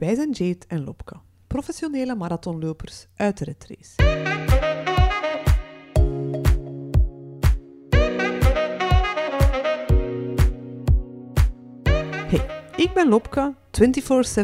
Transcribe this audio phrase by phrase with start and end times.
[0.00, 1.16] Wij zijn Jade en Lopke,
[1.46, 4.02] professionele marathonlopers uit de retrace.
[12.26, 13.54] Hey, ik ben Lopke,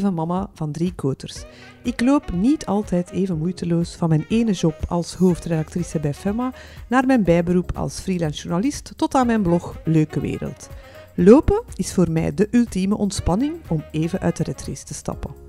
[0.01, 1.45] 24-7 mama van drie koters.
[1.83, 6.53] Ik loop niet altijd even moeiteloos van mijn ene job als hoofdredactrice bij Femma
[6.89, 10.69] naar mijn bijberoep als freelance journalist tot aan mijn blog Leuke Wereld.
[11.15, 15.46] Lopen is voor mij de ultieme ontspanning om even uit de retrace te stappen.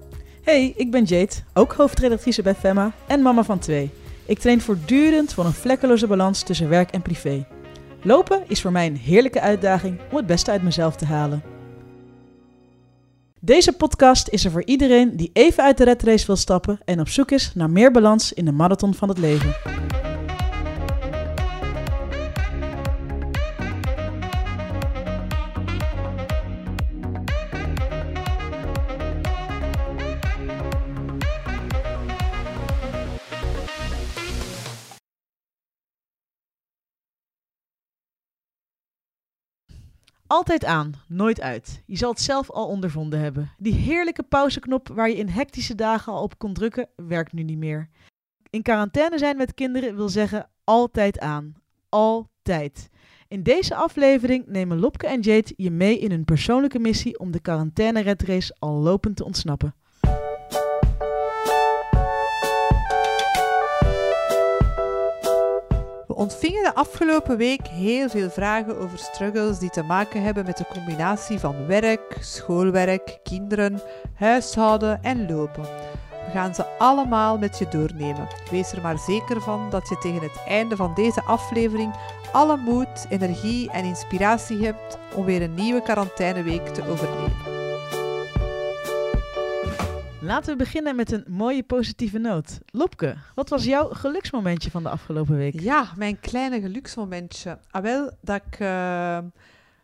[0.47, 3.89] Hey, ik ben Jade, ook hoofdredactrice bij Femma en mama van twee.
[4.25, 7.45] Ik train voortdurend voor een vlekkeloze balans tussen werk en privé.
[8.01, 11.43] Lopen is voor mij een heerlijke uitdaging om het beste uit mezelf te halen.
[13.39, 17.09] Deze podcast is er voor iedereen die even uit de redrace wil stappen en op
[17.09, 19.55] zoek is naar meer balans in de marathon van het leven.
[40.27, 41.83] Altijd aan, nooit uit.
[41.85, 43.51] Je zal het zelf al ondervonden hebben.
[43.57, 47.57] Die heerlijke pauzeknop waar je in hectische dagen al op kon drukken, werkt nu niet
[47.57, 47.89] meer.
[48.49, 51.53] In quarantaine zijn met kinderen wil zeggen altijd aan.
[51.89, 52.89] Altijd.
[53.27, 57.39] In deze aflevering nemen Lopke en Jade je mee in hun persoonlijke missie om de
[57.39, 59.75] quarantaine redrace al lopend te ontsnappen.
[66.17, 70.65] Ontvingen de afgelopen week heel veel vragen over struggles die te maken hebben met de
[70.73, 73.81] combinatie van werk, schoolwerk, kinderen,
[74.13, 75.63] huishouden en lopen.
[76.25, 78.27] We gaan ze allemaal met je doornemen.
[78.51, 81.93] Wees er maar zeker van dat je tegen het einde van deze aflevering
[82.31, 87.56] alle moed, energie en inspiratie hebt om weer een nieuwe quarantaineweek te overleven.
[90.27, 92.59] Laten we beginnen met een mooie positieve noot.
[92.65, 95.59] Lopke, wat was jouw geluksmomentje van de afgelopen week?
[95.59, 97.59] Ja, mijn kleine geluksmomentje.
[97.71, 99.19] Ah, wel, dat ik, uh,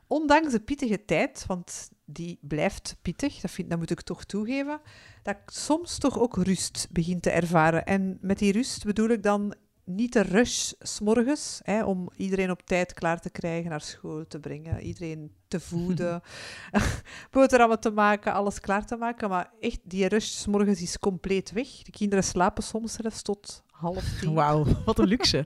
[0.07, 4.79] ondanks de pittige tijd, want die blijft pittig, dat, vind, dat moet ik toch toegeven,
[5.21, 7.85] dat ik soms toch ook rust begin te ervaren.
[7.85, 12.61] En met die rust bedoel ik dan niet de rush s'morgens, hè, om iedereen op
[12.61, 16.21] tijd klaar te krijgen, naar school te brengen, iedereen te voeden,
[17.31, 19.29] boterhammen te maken, alles klaar te maken.
[19.29, 21.67] Maar echt, die rush s'morgens is compleet weg.
[21.67, 24.33] De kinderen slapen soms zelfs tot half tien.
[24.33, 25.45] Wauw, wat een luxe.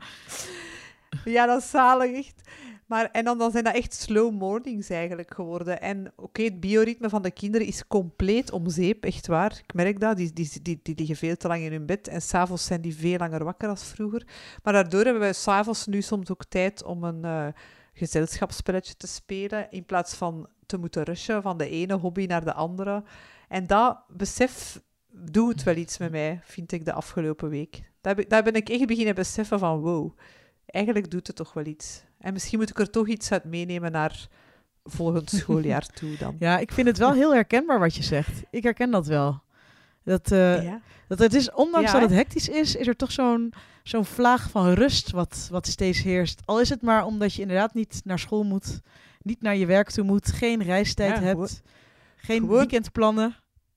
[1.25, 2.41] ja, dat is zalig, echt.
[2.87, 5.81] Maar, en dan, dan zijn dat echt slow mornings eigenlijk geworden.
[5.81, 9.61] En oké, het bioritme van de kinderen is compleet om zeep, echt waar.
[9.63, 10.17] Ik merk dat.
[10.17, 12.07] Die, die, die, die liggen veel te lang in hun bed.
[12.07, 14.27] En s'avonds zijn die veel langer wakker als vroeger.
[14.63, 17.47] Maar daardoor hebben wij s'avonds nu soms ook tijd om een uh,
[17.93, 19.67] gezelschapsspelletje te spelen.
[19.71, 23.03] In plaats van te moeten rushen van de ene hobby naar de andere.
[23.47, 24.81] En dat besef
[25.11, 27.81] doet wel iets met mij, vind ik, de afgelopen week.
[28.01, 30.17] Daar, daar ben ik echt beginnen beseffen van wow,
[30.67, 32.03] eigenlijk doet het toch wel iets.
[32.19, 34.27] En misschien moet ik er toch iets uit meenemen naar
[34.83, 36.35] volgend schooljaar toe dan.
[36.39, 38.43] Ja, ik vind het wel heel herkenbaar wat je zegt.
[38.51, 39.41] Ik herken dat wel.
[40.03, 40.81] Dat, uh, ja.
[41.07, 43.53] dat het is, ondanks ja, dat het hectisch is, is er toch zo'n
[43.87, 46.41] zo'n vlaag van rust wat, wat steeds heerst.
[46.45, 48.81] Al is het maar omdat je inderdaad niet naar school moet,
[49.21, 51.61] niet naar je werk toe moet, geen reistijd ja, hebt,
[52.15, 53.35] geen gewoon, weekendplannen.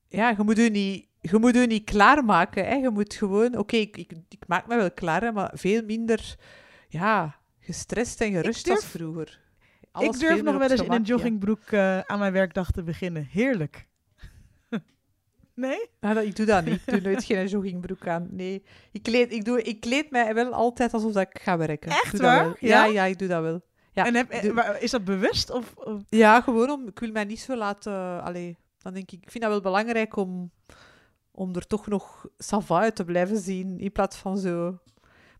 [0.08, 2.66] Ja, je moet je niet, je moet je niet klaarmaken.
[2.66, 2.74] Hè.
[2.74, 5.82] Je moet gewoon, oké, okay, ik, ik, ik, maak me wel klaar, hè, maar veel
[5.84, 6.36] minder,
[6.90, 9.40] ja, gestrest en gerust durf, als vroeger.
[9.92, 13.28] Alles ik durf nog wel eens in een joggingbroek uh, aan mijn werkdag te beginnen.
[13.30, 13.86] Heerlijk.
[15.54, 15.88] nee?
[16.00, 16.74] Nou, dat, ik doe dat niet.
[16.74, 18.26] Ik doe nooit geen joggingbroek aan.
[18.30, 18.64] Nee.
[18.92, 21.90] Ik kleed, ik, doe, ik kleed mij wel altijd alsof dat ik ga werken.
[21.90, 22.46] Echt waar?
[22.46, 22.54] Ja?
[22.58, 22.84] ja?
[22.84, 23.60] ja, ik doe dat wel.
[23.92, 25.50] Ja, en heb, doe, is dat bewust?
[25.50, 26.88] Of, of, Ja, gewoon om...
[26.88, 27.92] Ik wil mij niet zo laten...
[27.92, 29.22] Uh, allee, dan denk ik...
[29.22, 30.50] Ik vind dat wel belangrijk om,
[31.30, 33.78] om er toch nog sava uit te blijven zien.
[33.78, 34.78] In plaats van zo...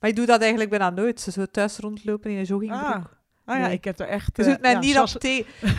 [0.00, 1.21] Maar ik doe dat eigenlijk bijna nooit.
[1.21, 2.94] Zo thuis rondlopen in een joggingbroek.
[2.94, 3.05] Ah.
[3.44, 3.72] Ah ja, nee.
[3.72, 4.37] ik heb er echt...
[4.37, 5.15] Je zult mij uh, niet zoals...
[5.15, 5.25] op.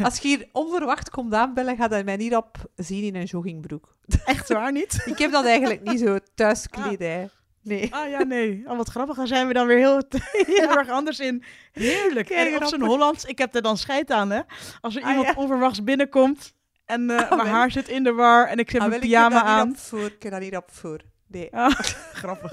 [0.04, 3.96] Als je hier onverwacht komt aanbellen, gaat hij mij niet op zien in een joggingbroek.
[4.26, 5.02] Echt waar niet?
[5.06, 7.24] ik heb dat eigenlijk niet zo thuiskledij.
[7.24, 7.30] Ah.
[7.64, 7.94] Nee.
[7.94, 8.64] Ah ja, nee.
[8.68, 9.16] Al wat grappig.
[9.16, 10.78] Daar zijn we dan weer heel, heel ja.
[10.78, 11.44] erg anders in.
[11.72, 12.28] Heerlijk.
[12.28, 14.42] Kijk, en op zijn Hollands, ik heb er dan scheid aan, hè.
[14.82, 15.34] Als er ah, iemand ja.
[15.36, 16.54] onverwachts binnenkomt
[16.86, 19.44] en uh, oh, mijn haar zit in de war en ik zet ah, mijn pyjama
[19.44, 19.76] aan.
[19.92, 21.00] Ik heb daar niet op voor.
[21.32, 21.54] Nee.
[21.56, 21.80] Ah,
[22.22, 22.52] grappig.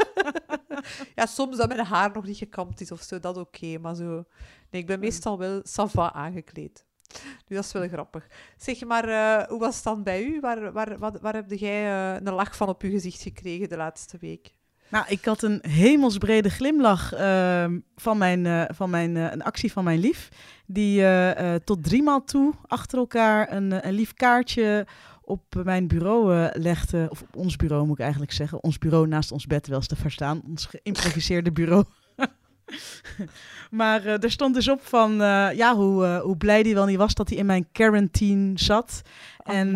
[1.16, 3.64] ja, soms dat mijn haar nog niet gekamd is of zo, dat oké.
[3.64, 4.24] Okay, maar zo...
[4.70, 6.86] Nee, ik ben meestal wel sava aangekleed.
[7.48, 8.26] Nu, dat is wel grappig.
[8.56, 10.40] Zeg maar, uh, hoe was het dan bij u?
[10.40, 13.76] Waar, waar, waar, waar heb jij uh, een lach van op uw gezicht gekregen de
[13.76, 14.56] laatste week?
[14.90, 17.64] Nou, ik had een hemelsbrede glimlach uh,
[17.96, 20.28] van, mijn, uh, van mijn, een actie van mijn lief.
[20.66, 21.04] Die
[21.64, 24.86] tot driemaal toe achter elkaar een, een lief kaartje
[25.28, 29.06] op mijn bureau eh, legde, of op ons bureau moet ik eigenlijk zeggen, ons bureau
[29.06, 31.84] naast ons bed wel eens te verstaan, ons geïmproviseerde bureau.
[33.70, 36.96] maar uh, er stond dus op van uh, ja, hoe, hoe blij hij wel niet
[36.96, 39.02] was dat hij in mijn quarantine zat.
[39.42, 39.70] En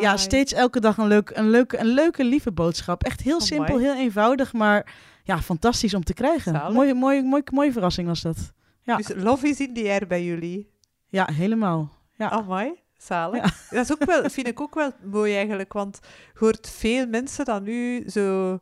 [0.00, 3.02] ja, steeds elke dag een, leuk, een, leuke, een leuke, lieve boodschap.
[3.02, 3.46] Echt heel Amai.
[3.46, 6.52] simpel, heel eenvoudig, maar ja, fantastisch om te krijgen.
[6.52, 6.74] Zalig.
[6.74, 8.52] Mooie, mooie, mooie, mooie verrassing was dat.
[8.82, 8.96] Ja.
[8.96, 10.70] Dus love is in the air bij jullie.
[11.08, 11.90] Ja, helemaal.
[12.16, 12.30] Ja.
[12.30, 13.42] Amai, zalig.
[13.44, 13.50] Ja.
[13.76, 17.44] Dat is ook wel, vind ik ook wel mooi eigenlijk, want je hoort veel mensen
[17.44, 18.58] dan nu zo...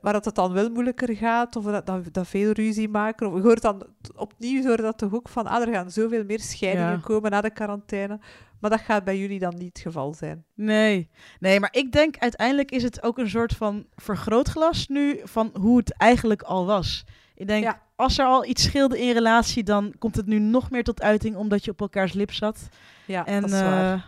[0.00, 3.26] Waar dat het dan wel moeilijker gaat, of dat, dat, dat veel ruzie maken.
[3.26, 3.86] Of je hoort dan
[4.16, 6.98] opnieuw hoor dat toch ook van, ah, er gaan zoveel meer scheidingen Ja.
[7.02, 8.18] komen na de quarantaine.
[8.60, 10.44] Maar dat gaat bij jullie dan niet het geval zijn.
[10.54, 11.10] Nee,
[11.40, 15.76] nee, maar ik denk uiteindelijk is het ook een soort van vergrootglas nu van hoe
[15.76, 17.04] het eigenlijk al was.
[17.34, 17.82] Ik denk, Ja.
[17.96, 21.36] Als er al iets scheelde in relatie, dan komt het nu nog meer tot uiting
[21.36, 22.68] omdat je op elkaars lip zat.
[23.06, 23.94] Ja, en dat is waar.
[23.94, 24.02] eh,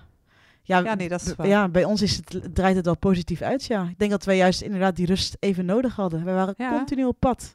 [0.63, 1.47] ja, Ja, nee, dat is waar.
[1.47, 3.65] ja, bij ons is het, draait het wel positief uit.
[3.65, 6.25] Ja, ik denk dat wij juist inderdaad die rust even nodig hadden.
[6.25, 6.71] We waren Ja.
[6.71, 7.55] continu op pad.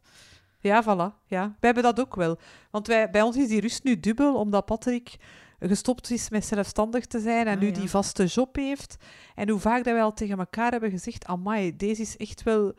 [0.60, 1.26] Ja, voilà.
[1.26, 1.42] Ja.
[1.42, 2.38] Wij hebben dat ook wel.
[2.72, 5.16] Want wij, bij ons is die rust nu dubbel, omdat Patrick
[5.60, 7.74] gestopt is met zelfstandig te zijn en Ah, nu ja.
[7.74, 8.96] die vaste job heeft.
[9.36, 12.74] En hoe vaak dat wij al tegen elkaar hebben gezegd, amai, deze is echt wel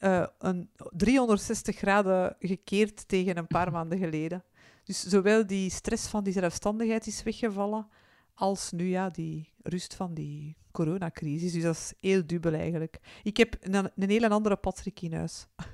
[0.00, 4.44] eh, een 360 graden gekeerd tegen een paar maanden geleden.
[4.84, 7.88] Dus zowel die stress van die zelfstandigheid is weggevallen,
[8.34, 11.52] als nu ja, die rust van die coronacrisis.
[11.52, 12.98] Dus dat is heel dubbel eigenlijk.
[13.22, 15.46] Ik heb een, een hele andere Patrick in huis.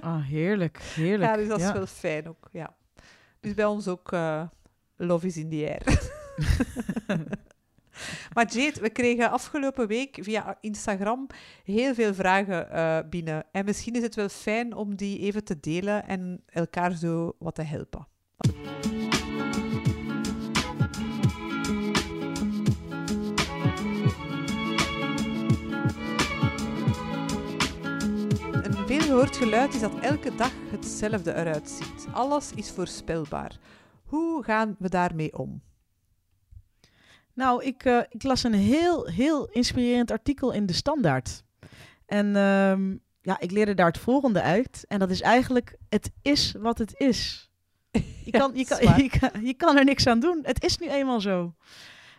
[0.00, 1.30] Ah, heerlijk, heerlijk.
[1.30, 1.72] Ja, dus dat is Ja.
[1.72, 2.76] wel fijn ook, ja.
[3.40, 4.48] Dus bij ons ook eh,
[4.96, 6.00] love is in the air.
[8.34, 11.26] maar Jade, we kregen afgelopen week via Instagram
[11.64, 13.44] heel veel vragen eh, binnen.
[13.52, 17.54] En misschien is het wel fijn om die even te delen en elkaar zo wat
[17.54, 18.06] te helpen.
[28.62, 32.06] Een veel gehoord geluid is dat elke dag hetzelfde eruit ziet.
[32.12, 33.58] Alles is voorspelbaar.
[34.04, 35.62] Hoe gaan we daarmee om?
[37.38, 41.42] Nou, ik, eh, ik las een heel, heel inspirerend artikel in de Standaard.
[42.06, 44.84] En ehm, ja, ik leerde daar het volgende uit.
[44.88, 47.50] En dat is eigenlijk, het is wat het is.
[48.24, 50.38] Je, kan, je, kan, je, kan, je kan er niks aan doen.
[50.42, 51.54] Het is nu eenmaal zo.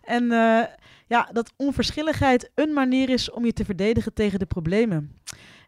[0.02, 0.64] En eh,
[1.08, 5.16] ja, dat onverschilligheid een manier is om je te verdedigen tegen de problemen.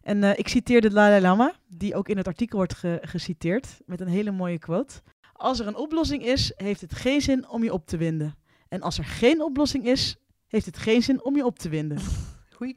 [0.02, 3.80] En eh, ik citeer de Dalai Lama, die ook in het artikel wordt ge- geciteerd,
[3.86, 4.94] met een hele mooie quote.
[5.32, 8.36] Als er een oplossing is, heeft het geen zin om je op te winden.
[8.72, 10.16] En als er geen oplossing is,
[10.46, 11.98] heeft het geen zin om je op te winden.
[12.56, 12.74] Goeie.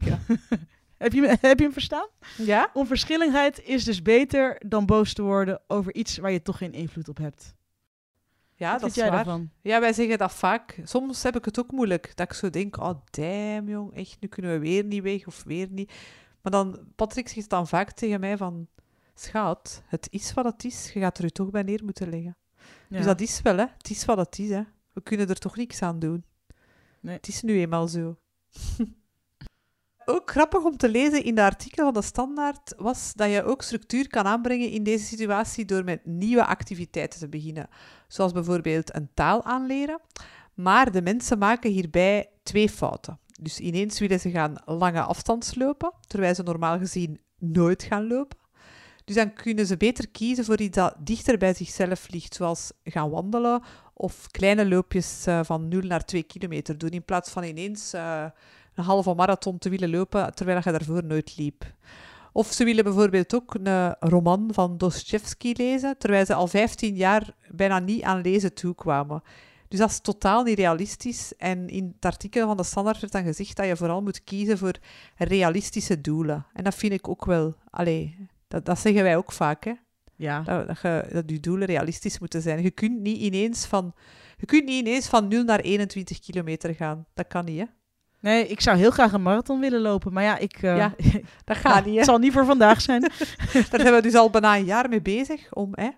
[0.98, 2.08] heb, je, heb je hem verstaan?
[2.38, 2.70] Ja?
[2.74, 7.10] Onverschilligheid is dus beter dan boos te worden over iets waar je toch geen invloed
[7.10, 7.56] op hebt.
[8.56, 9.16] Ja, Wat dat is jij waar.
[9.16, 9.50] daarvan?
[9.62, 10.80] Ja, wij zeggen dat vaak.
[10.84, 12.12] Soms heb ik het ook moeilijk.
[12.16, 15.44] Dat ik zo denk, oh damn jong, echt, nu kunnen we weer niet weg of
[15.44, 15.94] weer niet.
[16.42, 18.68] Maar dan, Patrick zegt dan vaak tegen mij van,
[19.14, 20.92] schat, het is wat het is.
[20.94, 22.38] Je gaat er je toch bij neer moeten leggen.
[22.90, 22.98] Ja.
[22.98, 23.66] Dus dat is wel, hè.
[23.78, 24.62] Het is wat het is, hè.
[24.96, 26.26] We kunnen er toch niks aan doen.
[27.02, 27.16] Nee.
[27.16, 28.18] Het is nu eenmaal zo.
[30.06, 33.62] ook grappig om te lezen in de artikel van de Standaard was dat je ook
[33.62, 37.70] structuur kan aanbrengen in deze situatie door met nieuwe activiteiten te beginnen.
[38.08, 40.00] Zoals bijvoorbeeld een taal aanleren.
[40.54, 43.20] Maar de mensen maken hierbij twee fouten.
[43.42, 48.38] Dus ineens willen ze gaan lange afstandslopen, terwijl ze normaal gezien nooit gaan lopen.
[49.06, 53.10] Dus dan kunnen ze beter kiezen voor iets dat dichter bij zichzelf ligt, zoals gaan
[53.10, 57.94] wandelen of kleine loopjes eh, van 0 naar 2 kilometer doen, in plaats van ineens
[57.94, 58.26] eh,
[58.76, 61.74] een halve marathon te willen lopen, terwijl je daarvoor nooit liep.
[62.32, 67.34] Of ze willen bijvoorbeeld ook een roman van Dostoevsky lezen, terwijl ze al 15 jaar
[67.52, 69.24] bijna niet aan lezen toekwamen.
[69.68, 71.34] Dus dat is totaal niet realistisch.
[71.38, 74.58] En in het artikel van de Standaard werd dan gezegd dat je vooral moet kiezen
[74.58, 74.76] voor
[75.18, 76.46] realistische doelen.
[76.54, 77.56] En dat vind ik ook wel...
[77.70, 79.74] Allee, dat, dat zeggen wij ook vaak, hè.
[80.16, 80.42] Ja.
[80.42, 82.62] Dat, dat, je, dat je doelen realistisch moeten zijn.
[82.64, 83.94] Je kunt niet ineens van,
[84.38, 87.06] je kunt niet ineens van 0 naar 21 kilometer gaan.
[87.14, 87.66] Dat kan niet, hè.
[88.20, 90.54] Nee, ik zou heel graag een marathon willen lopen, maar ja, ik...
[90.62, 90.96] eh, Ja,
[91.46, 91.96] Dat gaat ja, niet, hè.
[91.96, 93.02] Het zal niet voor vandaag zijn.
[93.70, 95.90] Daar zijn we dus al bijna een jaar mee bezig om hè,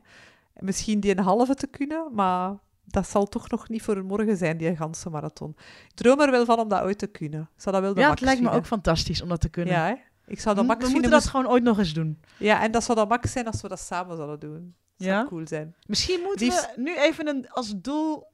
[0.60, 4.58] misschien die een halve te kunnen, maar dat zal toch nog niet voor morgen zijn,
[4.58, 5.56] die ganse marathon.
[5.90, 7.42] Ik droom er wel van om dat ooit te kunnen.
[7.42, 8.62] Ik zou dat wel de ja, het lijkt me vinden.
[8.62, 9.74] ook fantastisch om dat te kunnen.
[9.74, 9.94] Ja, hè.
[10.28, 12.22] Ik zou we dat we moeten dat moest- gewoon ooit nog eens doen.
[12.38, 14.76] Ja, en dat zou dat max zijn als we dat samen zouden doen.
[14.98, 15.26] Dat zou Ja?
[15.28, 15.76] cool zijn.
[15.86, 18.28] Misschien moeten Liefst- we nu even een, als doel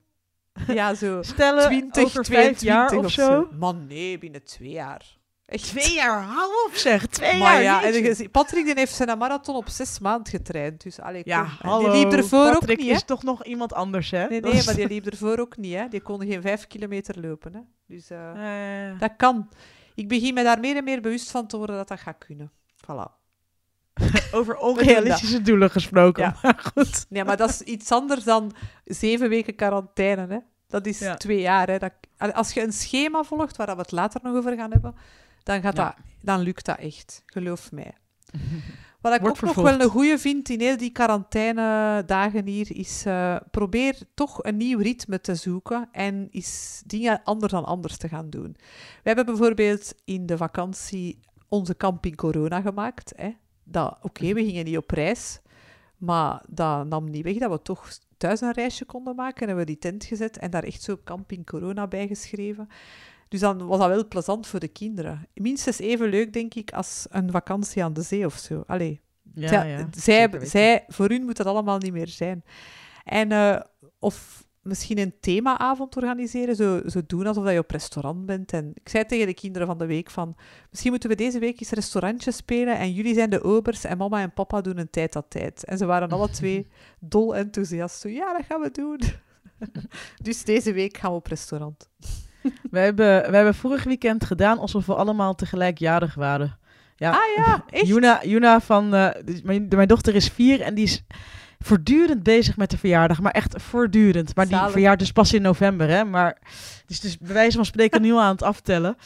[0.67, 1.21] Ja, zo.
[1.33, 3.12] stellen 20, over vijf jaar 22 of
[3.51, 3.57] zo.
[3.57, 5.17] Man, nee, binnen twee jaar.
[5.45, 5.63] Echt.
[5.63, 7.05] Twee jaar, hou op zeg.
[7.07, 7.83] Twee Maar jaar.
[7.83, 10.83] ja, en Patrick die heeft zijn marathon op zes maanden getraind.
[10.83, 11.91] Dus allee, ja, hallo.
[11.91, 12.93] Die liep ervoor Patrick ook niet, hè?
[12.95, 14.27] is toch nog iemand anders, hè?
[14.27, 15.88] Nee, Dat nee, maar die liep ervoor ook niet, hè?
[15.88, 17.59] Die kon geen vijf kilometer lopen, hè?
[17.88, 19.50] Dus Eh, dat kan.
[19.95, 22.51] Ik begin me daar meer en meer bewust van te worden dat dat gaat kunnen.
[22.75, 23.21] Voilà.
[24.31, 26.23] over onrealistische doelen gesproken.
[26.23, 26.35] Ja.
[26.41, 27.05] Maar goed.
[27.09, 28.51] Nee, maar dat is iets anders dan
[28.85, 30.38] zeven weken quarantaine, hè?
[30.67, 31.15] Dat is Ja.
[31.15, 31.77] twee jaar, hè?
[31.77, 31.93] Dat,
[32.33, 34.95] als je een schema volgt, waar we het later nog over gaan hebben,
[35.43, 35.83] dan, gaat Ja.
[35.85, 37.23] dat, dan lukt dat echt.
[37.25, 37.93] Geloof mij.
[39.03, 43.05] Wat ik Wordt ook nog wel een goeie vind in heel die quarantainedagen hier, is
[43.05, 48.07] eh, probeer toch een nieuw ritme te zoeken en is dingen anders dan anders te
[48.07, 48.55] gaan doen.
[48.57, 53.13] We hebben bijvoorbeeld in de vakantie onze camping corona gemaakt.
[53.15, 53.36] Hè.
[53.63, 55.39] Dat, Oké, we gingen niet op reis,
[55.98, 59.41] maar dat nam niet weg dat we toch thuis een reisje konden maken.
[59.41, 62.67] En hebben we die tent gezet en daar echt zo camping corona bij geschreven.
[63.34, 65.28] Dus dan was dat wel plezant voor de kinderen.
[65.34, 68.63] Minstens even leuk, denk ik, als een vakantie aan de zee of zo.
[68.68, 69.02] Allee,
[69.34, 72.44] Ja, zij, ja, zij, zij, voor hun moet dat allemaal niet meer zijn.
[73.04, 73.60] En, eh,
[74.00, 78.54] of misschien een themaavond organiseren, zo, zo doen alsof je op restaurant bent.
[78.54, 80.36] En ik zei tegen de kinderen van de week van,
[80.70, 84.22] misschien moeten we deze week eens restaurantje spelen en jullie zijn de obers en mama
[84.22, 85.63] en papa doen een tijd dat tijd.
[85.66, 86.68] En ze waren alle twee
[87.00, 88.00] dol enthousiast.
[88.00, 89.00] Zo, ja, dat gaan we doen.
[90.24, 91.90] dus deze week gaan we op restaurant.
[92.71, 96.57] We hebben, we hebben vorig weekend gedaan alsof we allemaal tegelijk jarig waren.
[96.95, 97.88] Ja, Ah ja, echt?
[97.88, 98.93] Juna, Juna van...
[98.95, 101.03] eh, dus mijn, mijn dochter is vier en die is
[101.59, 103.21] voortdurend bezig met de verjaardag.
[103.21, 104.35] Maar echt voortdurend.
[104.35, 106.03] Maar die verjaart dus pas in november, hè.
[106.05, 106.38] Maar
[106.81, 108.97] het is dus bij wijze van spreken nu al aan het aftellen.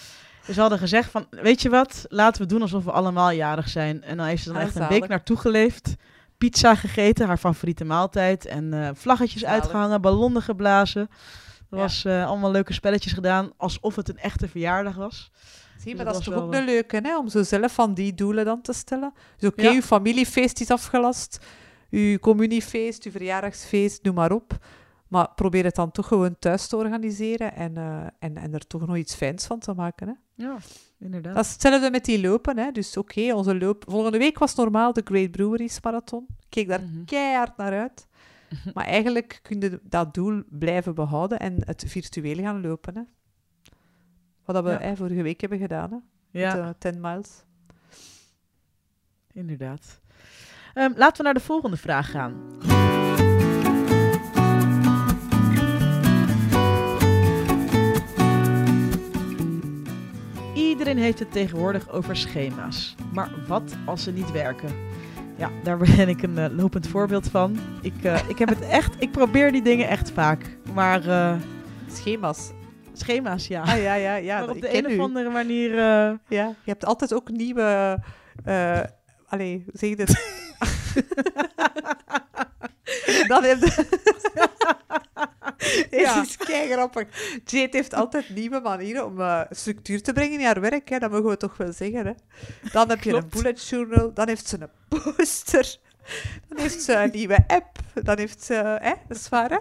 [0.46, 2.06] Dus we hadden gezegd van, weet je wat?
[2.08, 4.04] Laten we doen alsof we allemaal jarig zijn.
[4.04, 5.96] En dan heeft ze dan Ah, echt een week naartoe geleefd.
[6.38, 8.46] Pizza gegeten, haar favoriete maaltijd.
[8.46, 9.56] En eh, vlaggetjes Zalig.
[9.62, 11.10] uitgehangen, ballonnen geblazen.
[11.70, 15.32] Er was eh, allemaal leuke spelletjes gedaan, alsof het een echte verjaardag was.
[15.78, 17.18] Zie, maar Dus dat is toch ook een leuke, hè?
[17.18, 19.14] Om zo zelf van die doelen dan te stellen.
[19.38, 21.40] Dus oké, uw familiefeest is afgelast,
[21.90, 24.58] uw communiefeest, uw verjaardagsfeest, noem maar op.
[25.08, 28.88] Maar probeer het dan toch gewoon thuis te organiseren en, eh, en, en er toch
[28.88, 30.08] nog iets fijns van te maken.
[30.08, 30.14] Hè?
[30.46, 30.58] Ja,
[31.00, 31.36] inderdaad.
[31.36, 32.58] Dat is hetzelfde met die lopen.
[32.58, 32.72] Hè?
[32.72, 33.84] Dus oké, onze loop...
[33.88, 36.26] Volgende week was normaal de Great Breweries Marathon.
[36.30, 37.06] Ik keek daar Mhm.
[37.06, 38.07] keihard naar uit.
[38.74, 42.96] Maar eigenlijk kun je dat doel blijven behouden en het virtueel gaan lopen.
[42.96, 43.02] Hè?
[44.46, 44.80] Wat dat we Ja.
[44.80, 45.92] hè, vorige week hebben gedaan.
[45.92, 45.98] Hè?
[46.40, 47.44] ja, Met, eh, 10 miles.
[49.34, 50.00] inderdaad.
[50.74, 52.36] Ehm, laten we naar de volgende vraag gaan.
[60.56, 62.96] Iedereen heeft het tegenwoordig over schema's.
[63.14, 64.70] Maar wat als ze niet werken?
[65.38, 67.60] Ja, daar ben ik een eh, lopend voorbeeld van.
[67.82, 70.58] Ik, eh, ik heb het echt, ik probeer die dingen echt vaak.
[70.74, 71.36] Maar eh,
[71.92, 72.52] Schema's.
[72.94, 73.62] schema's, ja.
[73.62, 74.40] Ah ja, ja, ja.
[74.40, 75.76] maar op de een of andere manier.
[75.76, 78.00] Ja, je hebt altijd ook nieuwe...
[79.28, 80.16] allee, hoe zeg je dit?
[83.28, 83.86] Dan heb je...
[85.70, 86.22] Het Ja.
[86.22, 87.08] is kei grappig.
[87.46, 90.90] Jade heeft altijd nieuwe manieren om eh, structuur te brengen in haar werk.
[90.90, 91.00] Hè.
[91.00, 92.06] Dat mogen we toch wel zeggen.
[92.06, 92.12] Hè.
[92.72, 94.14] Dan heb je een bullet journal.
[94.14, 94.70] Dan heeft ze een
[95.16, 95.76] poster.
[96.50, 97.80] Dan heeft ze een nieuwe app.
[98.04, 98.54] Dan heeft ze...
[98.82, 99.58] Hè, dat is waar, hè?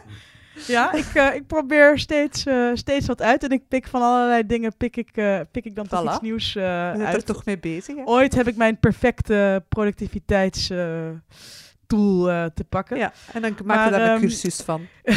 [0.66, 3.42] Ja, ik, eh, ik probeer steeds, eh, steeds wat uit.
[3.44, 5.12] En ik pik van allerlei dingen, pik ik,
[5.50, 6.06] pik ik dan toch Voilà.
[6.12, 7.26] iets nieuws eh, Je bent er uit.
[7.26, 8.02] toch mee bezig, hè?
[8.04, 11.20] Ooit heb ik mijn perfecte productiviteitstool
[12.54, 12.96] te pakken.
[12.96, 14.86] Ja, en dan maak je daar een ehm, cursus van.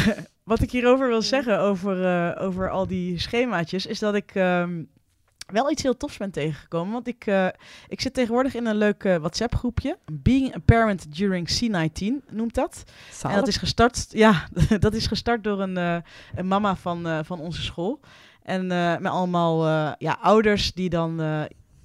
[0.50, 4.82] Wat ik hierover wil zeggen, over, eh, over al die schemaatjes, is dat ik ehm,
[5.46, 6.92] wel iets heel tofs ben tegengekomen.
[6.92, 7.46] Want ik, eh,
[7.88, 9.98] ik zit tegenwoordig in een leuk eh, WhatsApp-groepje.
[10.12, 12.84] Being a Parent During C19 noemt dat.
[13.22, 15.76] En dat is gestart, ja, dat is gestart door een,
[16.34, 18.00] een mama van, van onze school.
[18.42, 18.66] En
[19.02, 19.66] met allemaal
[19.98, 21.16] ja, ouders die dan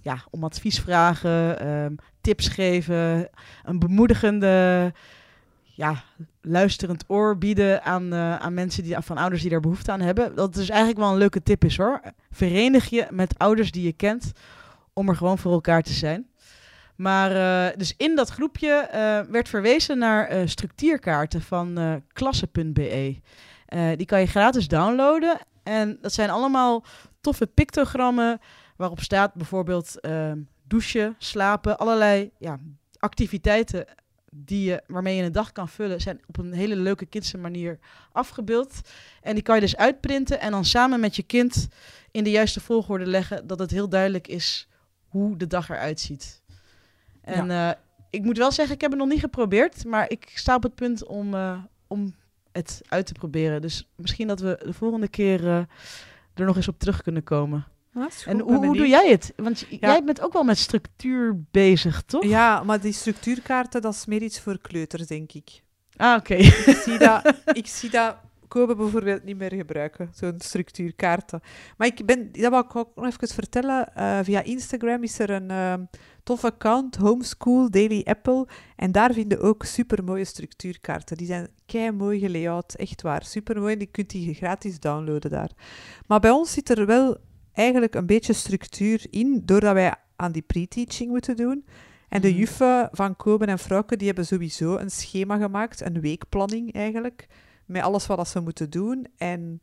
[0.01, 3.29] ja, om advies vragen, ehm, tips geven,
[3.63, 4.93] een bemoedigende,
[5.75, 6.03] ja,
[6.41, 10.35] luisterend oor bieden aan, eh, aan mensen die, van ouders die daar behoefte aan hebben.
[10.35, 12.01] Dat is eigenlijk wel een leuke tip is hoor.
[12.31, 14.31] Verenig je met ouders die je kent
[14.93, 16.29] om er gewoon voor elkaar te zijn.
[16.95, 23.19] Maar eh, dus in dat groepje eh, werd verwezen naar structuurkaarten van klasse.be.
[23.95, 25.37] Die kan je gratis downloaden.
[25.63, 26.85] En dat zijn allemaal
[27.21, 28.39] toffe pictogrammen
[28.75, 29.99] waarop staat bijvoorbeeld
[30.67, 32.59] douchen, slapen, allerlei ja,
[32.99, 33.85] activiteiten
[34.37, 37.79] die je, waarmee je een dag kan vullen, zijn op een hele leuke kindse manier
[38.11, 38.81] afgebeeld.
[39.21, 41.67] En die kan je dus uitprinten en dan samen met je kind
[42.11, 44.67] in de juiste volgorde leggen, dat het heel duidelijk is
[45.07, 46.41] hoe de dag eruit ziet.
[47.21, 47.71] En eh,
[48.09, 50.75] ik moet wel zeggen, ik heb het nog niet geprobeerd, maar ik sta op het
[50.75, 52.15] punt om, eh, om
[52.51, 53.61] het uit te proberen.
[53.61, 55.57] Dus misschien dat we de volgende keer eh,
[56.33, 57.65] er nog eens op terug kunnen komen.
[58.03, 59.33] Goed, En hoe, hoe doe jij het?
[59.35, 62.23] Want jij bent ook wel met structuur bezig, toch?
[62.25, 65.63] Ja, maar die structuurkaarten, dat is meer iets voor kleuters, denk ik.
[65.95, 66.33] Ah, oké.
[66.35, 68.15] Ik zie dat, ik zie dat
[68.47, 71.41] Kobe bijvoorbeeld niet meer gebruiken, zo'n structuurkaarten.
[71.77, 73.95] Maar ik ben, dat wil ik ook nog even vertellen.
[73.95, 75.83] eh, via Instagram is er een ehm,
[76.23, 78.47] tof account, Homeschool Daily Apple.
[78.75, 81.17] En daar vinden ook supermooie structuurkaarten.
[81.17, 83.23] Die zijn kei mooi gelayout, echt waar.
[83.25, 85.51] Supermooi en die kunt die gratis downloaden daar.
[86.07, 87.17] Maar bij ons zit er wel
[87.55, 91.65] eigenlijk een beetje structuur in, doordat wij aan die pre-teaching moeten doen.
[92.09, 92.37] En de Mhm.
[92.37, 97.27] juffen van Koben en Frauke, die hebben sowieso een schema gemaakt, een weekplanning eigenlijk,
[97.65, 99.07] met alles wat ze moeten doen.
[99.17, 99.59] En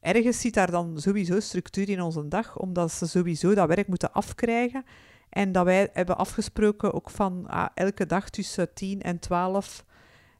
[0.00, 4.12] ergens zit daar dan sowieso structuur in onze dag, omdat ze sowieso dat werk moeten
[4.12, 4.84] afkrijgen.
[5.28, 9.84] En dat wij hebben afgesproken ook van ah, elke dag tussen 10 en 12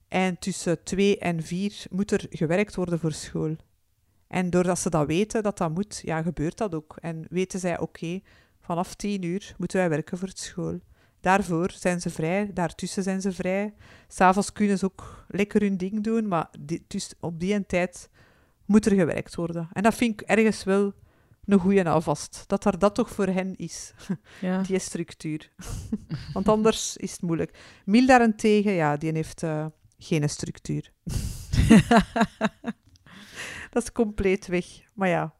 [0.09, 3.57] en tussen 2 en 4 moet er gewerkt worden voor school.
[4.28, 6.97] En doordat ze dat weten, dat dat moet, ja, gebeurt dat ook.
[7.00, 8.21] En weten zij, oké,
[8.61, 10.80] vanaf 10 uur moeten wij werken voor het school.
[11.21, 13.75] Daarvoor zijn ze vrij, daartussen zijn ze vrij.
[14.09, 18.11] S'avonds kunnen ze ook lekker hun ding doen, maar die, dus op die en tijd
[18.64, 19.68] moet er gewerkt worden.
[19.73, 20.92] En dat vind ik ergens wel
[21.45, 22.45] een goeie alvast.
[22.47, 23.92] Dat er dat toch voor hen is,
[24.40, 24.62] Ja.
[24.62, 25.50] die structuur.
[26.33, 27.59] Want anders is het moeilijk.
[27.85, 29.66] Miel daarentegen, ja, die heeft eh,
[29.99, 30.92] geen structuur.
[33.76, 34.66] Dat is compleet weg.
[34.92, 35.35] Maar ja,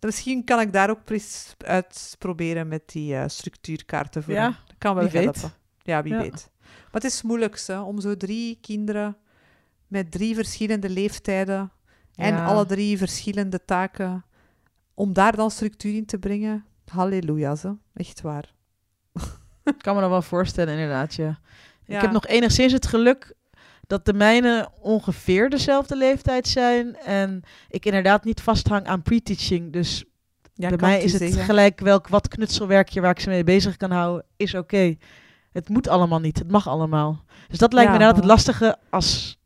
[0.00, 4.46] misschien kan ik daar ook eens uitproberen met die eh, structuurkaarten voor Ja.
[4.66, 5.24] Dat kan wel wie weet.
[5.40, 5.52] helpen.
[5.82, 6.20] Ja, wie Ja.
[6.20, 6.50] weet.
[6.62, 9.16] Maar het is moeilijk hè, om zo drie kinderen
[9.86, 11.72] met drie verschillende leeftijden
[12.14, 14.24] en alle drie verschillende taken,
[14.94, 16.64] om daar dan structuur in te brengen.
[16.86, 17.76] Halleluja, ze.
[17.94, 18.54] echt waar.
[19.64, 21.14] Ik kan me dat wel voorstellen, inderdaad.
[21.14, 21.38] Ja.
[21.86, 23.34] Ik heb nog enigszins het geluk
[23.90, 26.96] dat de mijne ongeveer dezelfde leeftijd zijn.
[26.96, 29.72] En ik inderdaad niet vasthang aan pre-teaching.
[29.72, 30.04] Dus
[30.54, 31.44] ja, bij mij is het zeggen.
[31.44, 34.96] gelijk welk wat knutselwerkje waar ik ze mee bezig kan houden, is oké.
[35.52, 37.24] Het moet allemaal niet, het mag allemaal.
[37.48, 39.38] Dus dat lijkt Ja, me inderdaad het lastige als,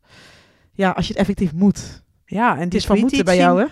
[0.71, 2.03] ja, als je het effectief moet.
[2.25, 3.65] Ja, en Het die is van moeten bij jou, hè?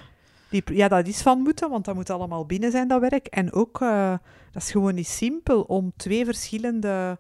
[0.49, 3.27] Die, ja, dat is van moeten, want dat moet allemaal binnen zijn, dat werk.
[3.27, 4.13] En ook, eh,
[4.51, 7.17] dat is gewoon niet simpel om twee verschillende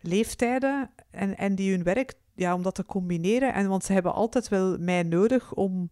[0.00, 3.54] leeftijden en, en die hun werk, ja, om dat te combineren.
[3.54, 5.90] En, want ze hebben altijd wel mij nodig om,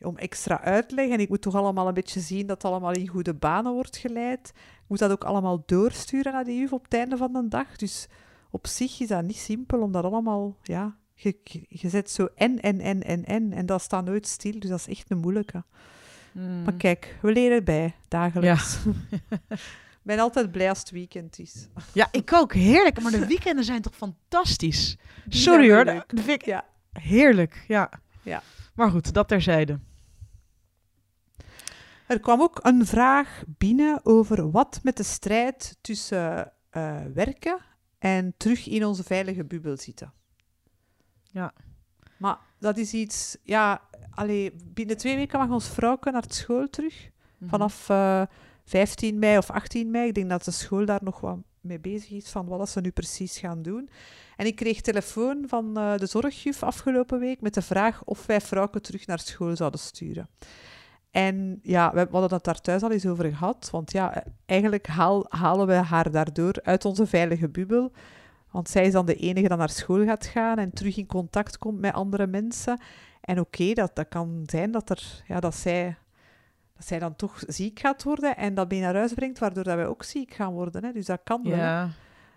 [0.00, 1.08] om extra uitleg.
[1.08, 3.96] En ik moet toch allemaal een beetje zien dat het allemaal in goede banen wordt
[3.96, 4.52] geleid.
[4.54, 7.76] Ik moet dat ook allemaal doorsturen naar die juf op het einde van de dag.
[7.76, 8.06] Dus
[8.50, 10.96] op zich is dat niet simpel om dat allemaal, ja...
[11.14, 11.36] Je,
[11.68, 13.52] je- zet zo en, en, en, en, en.
[13.52, 15.64] En dat staat nooit stil, dus dat is echt een moeilijke.
[16.32, 16.62] Mm.
[16.62, 18.78] Maar kijk, we leren bij, dagelijks.
[19.10, 19.58] Ik
[20.02, 21.68] ben altijd blij als het weekend is.
[21.92, 22.52] Ja, ik ook.
[22.54, 23.00] Heerlijk.
[23.00, 24.96] Maar de weekenden zijn toch fantastisch?
[25.24, 26.64] Die Sorry hoor, dat vind ik Ja.
[26.92, 27.64] heerlijk.
[27.68, 27.90] Ja.
[28.22, 28.42] Ja.
[28.74, 29.78] Maar goed, dat terzijde.
[32.06, 37.58] Er kwam ook een vraag binnen over wat met de strijd tussen eh, werken
[37.98, 40.12] en terug in onze veilige bubbel zitten.
[41.30, 41.52] Ja.
[42.18, 46.70] Maar dat is iets, ja, allee, binnen twee weken mag ons vrouwke naar het school
[46.70, 47.10] terug.
[47.38, 47.50] Mhm.
[47.50, 48.22] Vanaf eh
[48.64, 50.08] 15 mei of 18 mei.
[50.08, 52.90] Ik denk dat de school daar nog wat mee bezig is van wat ze nu
[52.90, 53.90] precies gaan doen.
[54.36, 58.40] En ik kreeg telefoon van eh, de zorgjuf afgelopen week met de vraag of wij
[58.40, 60.28] vrouwke terug naar school zouden sturen.
[61.10, 63.68] En ja, we hadden het daar thuis al eens over gehad.
[63.70, 64.86] Want ja, eh, eigenlijk
[65.28, 67.92] halen we haar daardoor uit onze veilige bubbel.
[68.50, 71.58] Want zij is dan de enige die naar school gaat gaan en terug in contact
[71.58, 72.80] komt met andere mensen.
[73.20, 75.96] En oké, dat, dat kan zijn dat, er, ja, dat, zij,
[76.84, 79.86] zij dan toch ziek gaat worden en dat mee naar huis brengt, waardoor dat wij
[79.86, 80.84] ook ziek gaan worden.
[80.84, 80.92] Hè.
[80.92, 81.56] Dus dat kan wel.
[81.56, 81.90] Ja.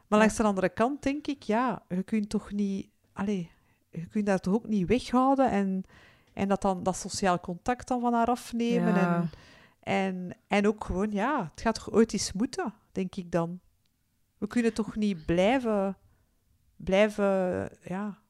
[0.07, 2.89] Maar langs de andere kant denk ik, ja, je kunt toch niet...
[3.13, 3.51] Allee,
[3.89, 5.83] je kunt daar toch ook niet weghouden en,
[6.33, 8.93] en dat dan dat sociaal contact dan van haar afnemen.
[8.93, 9.15] Ja.
[9.15, 9.29] En,
[9.79, 13.59] en, en ook gewoon, ja, het gaat toch ooit eens moeten, denk ik dan.
[14.37, 15.97] We kunnen toch niet blijven...
[16.75, 18.23] Blijven, ja...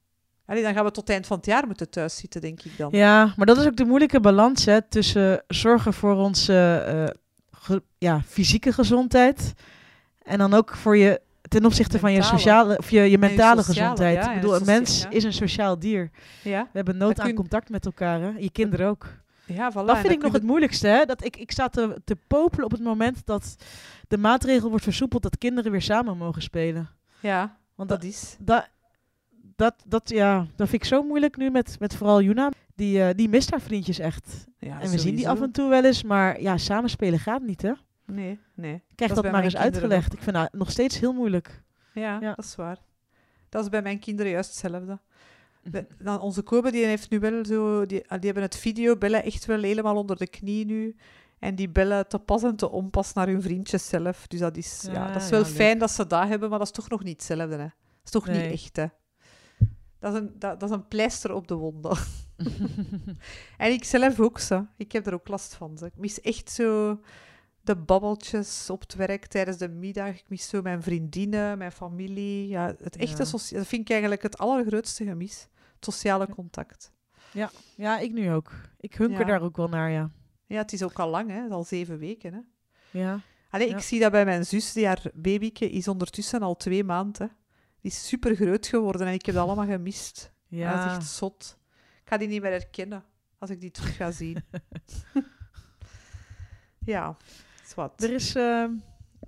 [0.46, 2.78] Allee, dan gaan we tot het eind van het jaar moeten thuis zitten, denk ik
[2.78, 2.90] dan.
[2.92, 7.20] Ja, maar dat is ook de moeilijke balans hè, tussen zorgen voor onze eh,
[7.60, 9.54] ge- ja, fysieke gezondheid
[10.24, 12.38] en dan ook voor je ten opzichte van je Mentale.
[12.40, 14.26] sociale of je, je mentale sociale, gezondheid.
[14.26, 15.10] ja, ik bedoel, een mens ja.
[15.10, 16.10] is een sociaal dier.
[16.44, 18.32] Ja, We hebben nood aan kun- contact met elkaar, hè?
[18.38, 19.08] je kinderen ook.
[19.46, 19.86] ja voilà.
[19.86, 20.88] Dat vind ik nog het moeilijkste.
[20.88, 21.06] Hè?
[21.06, 23.56] Dat ik, ik sta te, te popelen op het moment dat
[24.08, 26.90] de maatregel wordt versoepeld dat kinderen weer samen mogen spelen.
[27.20, 28.36] Ja, Want dat dat, is...
[28.40, 28.68] dat,
[29.56, 32.52] dat, dat, ja, dat vind ik zo moeilijk nu met, met vooral Juna.
[32.76, 34.46] Die, eh, die mist haar vriendjes echt.
[34.60, 37.62] Ja, en we zien die af en toe wel eens, maar ja, samenspelen gaat niet,
[37.62, 37.72] hè?
[38.06, 38.84] Nee, nee.
[38.96, 40.14] Krijg dat, bij maar eens uitgelegd.
[40.14, 41.64] Ik vind dat nog steeds heel moeilijk.
[41.94, 42.34] Ja, Ja.
[42.36, 42.78] dat is waar.
[43.50, 45.00] Dat is bij mijn kinderen juist hetzelfde.
[45.64, 47.86] De- dan onze Kobe die heeft nu wel zo...
[47.86, 50.96] Die, ah, die hebben het videobellen echt wel helemaal onder de knie nu.
[51.40, 54.28] En die bellen te pas en te onpas naar hun vriendjes zelf.
[54.28, 56.68] Dus dat is, ja, dat is wel ja, fijn dat ze dat hebben, maar dat
[56.68, 57.56] is toch nog niet hetzelfde.
[57.56, 57.58] Hè.
[57.64, 58.44] Dat is toch Nee.
[58.44, 58.86] niet echt, hè.
[60.00, 61.98] Dat is, een, dat, dat is een pleister op de wonden.
[63.58, 64.66] En ik zelf ook zo.
[64.78, 65.78] Ik heb er ook last van.
[65.78, 65.86] Zo.
[65.86, 67.00] Ik mis echt zo
[67.62, 70.08] de babbeltjes op het werk tijdens de middag.
[70.20, 72.48] Ik mis zo mijn vriendinnen, mijn familie.
[72.48, 73.26] Ja, het echte Ja.
[73.30, 75.48] socia- Dat vind ik eigenlijk het allergrootste gemis.
[75.76, 76.92] Het sociale contact.
[77.76, 78.52] ja, ik nu ook.
[78.80, 79.26] Ik hunker Ja.
[79.26, 80.12] daar ook wel naar, ja.
[80.46, 81.36] Ja, het is ook al lang, hè.
[81.36, 82.40] Het is al zeven weken, hè.
[83.00, 83.76] Ja, Allee, Ja.
[83.76, 87.32] ik zie dat bij mijn zus, die haar babyke is ondertussen al twee maanden.
[87.86, 90.32] Die is super groot geworden en ik heb dat allemaal gemist.
[90.48, 90.76] Ja.
[90.76, 91.58] Dat is echt zot.
[92.02, 93.04] Ik ga die niet meer herkennen
[93.38, 94.44] als ik die terug ga zien.
[96.94, 97.18] ja,
[97.66, 98.04] is wat.
[98.04, 98.72] Er is, ehm,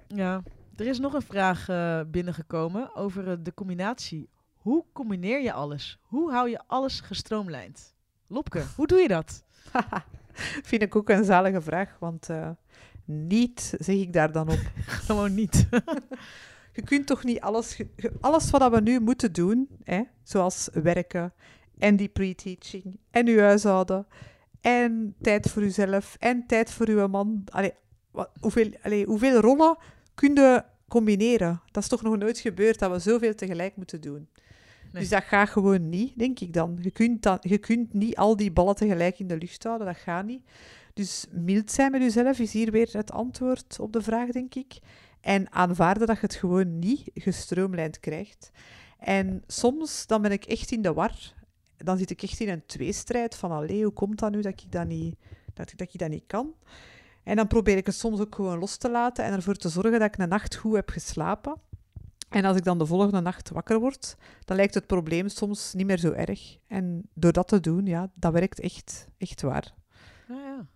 [0.08, 0.43] ja,
[0.76, 4.30] er is nog een vraag eh, binnengekomen over eh, de combinatie.
[4.54, 6.00] Hoe combineer je alles?
[6.02, 7.96] Hoe hou je alles gestroomlijnd?
[8.28, 9.43] Lopke, hoe doe je dat?
[10.70, 12.50] Vind ik ook een zalige vraag, want eh,
[13.06, 14.72] niet zeg ik daar dan op.
[14.86, 15.67] Gewoon niet.
[16.77, 17.81] Je kunt toch niet alles...
[18.21, 21.33] Alles wat we nu moeten doen, hè, zoals werken
[21.77, 24.07] en die pre-teaching en uw huishouden
[24.61, 27.43] en tijd voor uzelf en tijd voor uw man.
[27.45, 27.73] Allee,
[28.11, 29.77] wat, hoeveel, allee, hoeveel rollen
[30.15, 31.61] kun je combineren?
[31.71, 34.27] Dat is toch nog nooit gebeurd, dat we zoveel tegelijk moeten doen.
[34.91, 35.01] Nee.
[35.01, 36.77] Dus dat gaat gewoon niet, denk ik dan.
[36.81, 37.37] Je kunt, dan.
[37.41, 40.41] je kunt niet al die ballen tegelijk in de lucht houden, dat gaat niet.
[40.93, 44.79] Dus mild zijn met jezelf is hier weer het antwoord op de vraag, denk ik.
[45.27, 48.51] En aanvaarden dat je het gewoon niet gestroomlijnd krijgt.
[48.99, 51.33] En soms dan ben ik echt in de war.
[51.77, 54.71] Dan zit ik echt in een tweestrijd van, allee, hoe komt dat nu dat ik
[54.71, 55.15] dat niet,
[55.53, 56.53] dat, dat ik dat niet kan?
[57.23, 59.99] En dan probeer ik het soms ook gewoon los te laten en ervoor te zorgen
[59.99, 61.55] dat ik een nacht goed heb geslapen.
[62.29, 65.85] En als ik dan de volgende nacht wakker word, dan lijkt het probleem soms niet
[65.85, 66.57] meer zo erg.
[66.67, 69.73] En door dat te doen, ja, dat werkt echt, echt waar.
[70.27, 70.67] Ja, ja.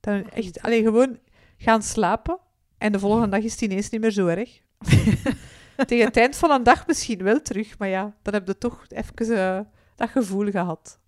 [0.00, 1.18] Dan echt, alleen gewoon
[1.56, 2.38] gaan slapen
[2.78, 4.60] en de volgende dag is het ineens niet meer zo erg.
[5.86, 8.84] Tegen het eind van een dag misschien wel terug, maar ja, dan heb je toch
[8.88, 9.60] even eh,
[9.96, 10.98] dat gevoel gehad.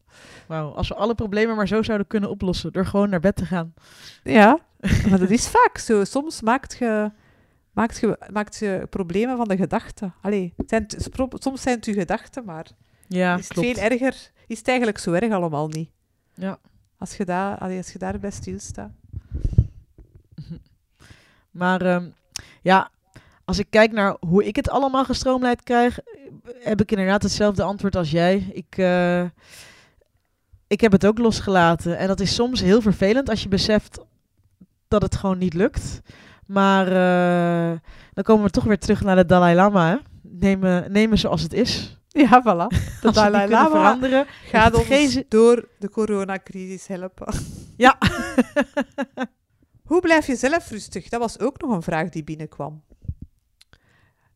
[0.46, 3.44] Wauw, als we alle problemen maar zo zouden kunnen oplossen door gewoon naar bed te
[3.44, 3.74] gaan.
[4.22, 4.58] Ja,
[5.08, 6.04] maar dat is vaak zo.
[6.04, 7.10] Soms maakt je,
[7.72, 10.14] maakt je, maakt je problemen van de gedachten.
[10.20, 10.86] Allee, zijn,
[11.34, 12.66] soms zijn het je gedachten, maar
[13.06, 13.68] Ja, is het klopt.
[13.78, 15.90] veel erger, is het eigenlijk zo erg allemaal niet.
[16.34, 16.58] Ja.
[16.98, 18.90] Als je, daar, allee, als je daarbij stilstaat.
[21.50, 22.04] Maar ehm,
[22.62, 22.90] ja,
[23.44, 25.98] als ik kijk naar hoe ik het allemaal gestroomlijnd krijg,
[26.60, 28.50] heb ik inderdaad hetzelfde antwoord als jij.
[28.52, 29.22] Ik, eh,
[30.66, 31.98] ik heb het ook losgelaten.
[31.98, 33.98] En dat is soms heel vervelend als je beseft
[34.88, 36.00] dat het gewoon niet lukt.
[36.46, 37.78] Maar eh,
[38.12, 39.88] dan komen we toch weer terug naar de Dalai Lama.
[39.88, 39.96] Hè?
[40.22, 41.98] Nemen, nemen zoals het is.
[42.08, 42.76] Ja, voilà.
[43.00, 44.26] De Dalai Lama veranderen.
[44.50, 47.34] gaat ons geen door de coronacrisis helpen.
[47.76, 47.98] Ja.
[49.90, 51.08] Hoe blijf je zelf rustig?
[51.08, 52.82] Dat was ook nog een vraag die binnenkwam.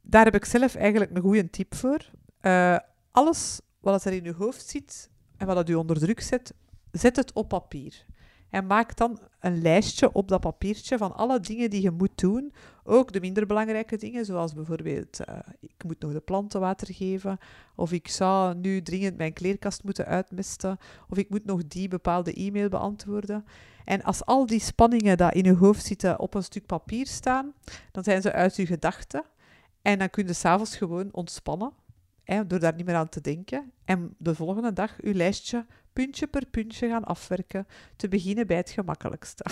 [0.00, 2.10] Daar heb ik zelf eigenlijk een goede tip voor.
[2.40, 2.78] Eh,
[3.10, 6.54] alles wat er in je hoofd zit en wat u onder druk zet,
[6.90, 8.04] zet het op papier.
[8.50, 12.52] En maak dan een lijstje op dat papiertje van alle dingen die je moet doen.
[12.84, 17.38] Ook de minder belangrijke dingen, zoals bijvoorbeeld eh, ik moet nog de planten water geven,
[17.74, 22.32] of ik zou nu dringend mijn kleerkast moeten uitmisten, of ik moet nog die bepaalde
[22.32, 23.44] e-mail beantwoorden.
[23.84, 27.52] En als al die spanningen die in je hoofd zitten op een stuk papier staan,
[27.92, 29.24] dan zijn ze uit je gedachten.
[29.82, 31.72] En dan kun je s'avonds gewoon ontspannen,
[32.24, 33.72] hè, door daar niet meer aan te denken.
[33.84, 37.66] En de volgende dag je lijstje puntje per puntje gaan afwerken,
[37.96, 39.44] te beginnen bij het gemakkelijkste.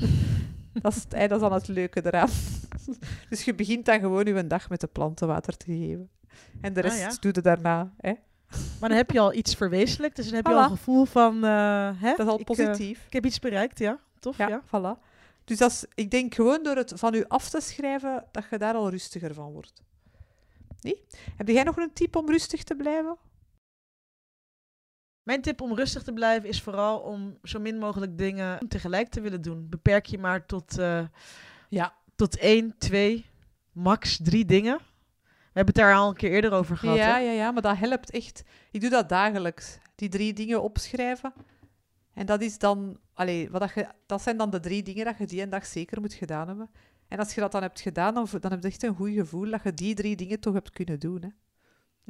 [0.82, 2.28] dat, is, hè, dat is dan het leuke eraan.
[3.30, 6.10] dus je begint dan gewoon je dag met de planten water te geven.
[6.60, 7.16] En de Ah, rest ja.
[7.20, 7.92] doe je daarna.
[7.98, 8.12] Hè.
[8.80, 10.16] Maar dan heb je al iets verwezenlijkt.
[10.16, 11.44] Dus dan heb je al een gevoel van...
[11.44, 12.10] eh, hè?
[12.16, 13.06] Dat is al ik, eh, positief.
[13.06, 14.00] ik heb iets bereikt, ja.
[14.18, 14.48] Tof, ja.
[14.48, 15.08] Ja, voilà.
[15.44, 18.58] Dus dat is, ik denk gewoon door het van u af te schrijven, dat je
[18.58, 19.82] daar al rustiger van wordt.
[20.80, 21.04] Nee?
[21.36, 23.16] Heb jij nog een tip om rustig te blijven?
[25.22, 29.20] Mijn tip om rustig te blijven is vooral om zo min mogelijk dingen tegelijk te
[29.20, 29.68] willen doen.
[29.68, 31.04] Beperk je maar tot, eh,
[31.68, 31.94] Ja.
[32.16, 33.26] tot één, twee,
[33.72, 34.78] max drie dingen.
[35.60, 36.96] Hebben het daar al een keer eerder over gehad.
[36.96, 37.18] Ja, hè?
[37.18, 38.42] ja, ja, maar dat helpt echt.
[38.70, 39.78] Ik doe dat dagelijks.
[39.94, 41.32] Die drie dingen opschrijven.
[42.14, 42.98] En dat is dan...
[43.14, 45.66] Allee, wat dat, je, dat zijn dan de drie dingen dat je die een dag
[45.66, 46.70] zeker moet gedaan hebben.
[47.08, 49.50] En als je dat dan hebt gedaan, dan, dan heb je echt een goed gevoel
[49.50, 51.22] dat je die drie dingen toch hebt kunnen doen.
[51.22, 51.28] Hè.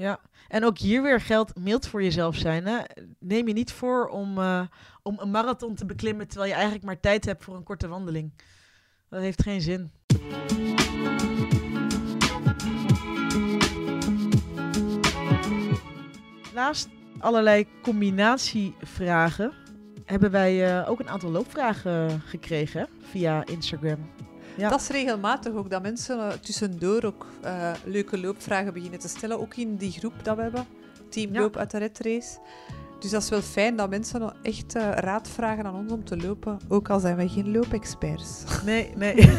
[0.02, 0.20] Ja.
[0.48, 2.66] En ook hier weer geldt mild voor jezelf zijn.
[2.66, 2.78] Hè?
[3.18, 4.66] Neem je niet voor om, eh,
[5.02, 8.32] om een marathon te beklimmen terwijl je eigenlijk maar tijd hebt voor een korte wandeling.
[9.08, 9.90] Dat heeft geen zin.
[16.54, 19.52] Naast allerlei combinatievragen
[20.04, 24.10] hebben wij eh, ook een aantal loopvragen gekregen via Instagram.
[24.56, 24.68] Ja.
[24.68, 29.40] Dat is regelmatig ook, dat mensen uh, tussendoor ook uh, leuke loopvragen beginnen te stellen.
[29.40, 30.66] Ook in die groep dat we hebben,
[31.08, 31.40] Team Ja.
[31.40, 32.38] Loop uit de Red Race.
[33.00, 36.16] Dus dat is wel fijn dat mensen echt uh, raad vragen aan ons om te
[36.16, 36.58] lopen.
[36.68, 38.44] Ook al zijn wij geen loopexperts.
[38.64, 39.30] Nee, nee.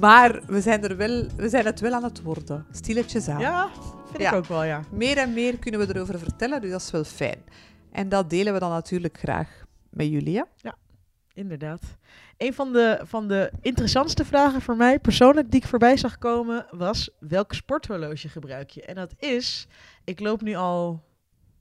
[0.00, 2.66] maar we zijn, er wel, we zijn het wel aan het worden.
[2.70, 3.40] Stilletjes aan.
[3.40, 3.68] ja,
[4.10, 4.30] vind Ja.
[4.30, 4.82] ik ook wel, ja.
[4.90, 7.44] Meer en meer kunnen we erover vertellen, dus dat is wel fijn.
[7.92, 10.36] En dat delen we dan natuurlijk graag met jullie.
[10.36, 10.70] Hè?
[11.32, 11.80] Inderdaad.
[12.36, 16.66] Een van de, van de interessantste vragen voor mij persoonlijk die ik voorbij zag komen
[16.70, 18.82] was: welk sporthorloge gebruik je?
[18.82, 19.66] En dat is,
[20.04, 21.02] ik loop nu al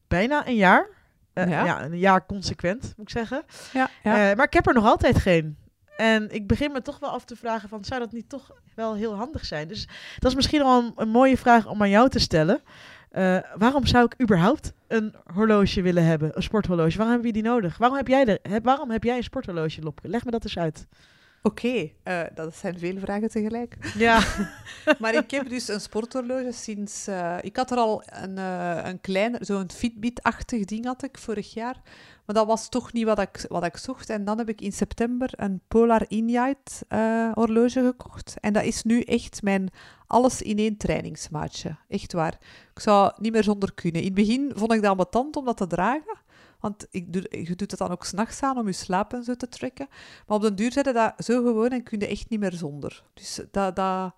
[0.08, 0.88] bijna een jaar.
[1.34, 1.66] Eh, Ja.
[1.66, 1.84] ja.
[1.84, 3.44] een jaar consequent, moet ik zeggen.
[3.74, 5.58] Ja, Eh, maar ik heb er nog altijd geen.
[5.98, 8.96] En ik begin me toch wel af te vragen van, zou dat niet toch wel
[8.96, 9.68] heel handig zijn?
[9.68, 9.88] Dus
[10.20, 12.62] dat is misschien al een, mooie vraag om aan jou te stellen.
[13.10, 16.98] Eh, waarom zou ik überhaupt een horloge willen hebben, een sporthorloge?
[16.98, 17.78] Waarom heb je die nodig?
[17.78, 20.08] Waarom heb jij, de, heb, waarom heb jij een sporthorloge, Lopke?
[20.08, 20.88] Leg me dat eens uit.
[21.46, 23.78] Oké, eh, dat zijn veel vragen tegelijk.
[23.98, 24.24] Ja,
[25.00, 27.08] Maar ik heb dus een sporthorloge sinds...
[27.08, 31.54] eh, ik had er al een, eh, een klein, zo'n Fitbit-achtig ding had ik vorig
[31.54, 31.82] jaar.
[32.26, 34.10] Maar dat was toch niet wat ik, wat ik zocht.
[34.10, 36.84] En dan heb ik in september een Polar Insight
[37.34, 38.34] horloge gekocht.
[38.40, 39.70] En dat is nu echt mijn
[40.08, 41.76] alles-in-één trainingsmaatje.
[41.88, 42.38] Echt waar.
[42.74, 44.02] Ik zou niet meer zonder kunnen.
[44.02, 46.18] In het begin vond ik dat ambetant om dat te dragen.
[46.60, 49.36] Want ik doe, je doet het dan ook s'nachts aan om je slaap en zo
[49.36, 49.88] te trekken.
[50.28, 53.04] Maar op den duur je dat zo gewoon en kun je echt niet meer zonder.
[53.14, 54.14] Dus dat, dat,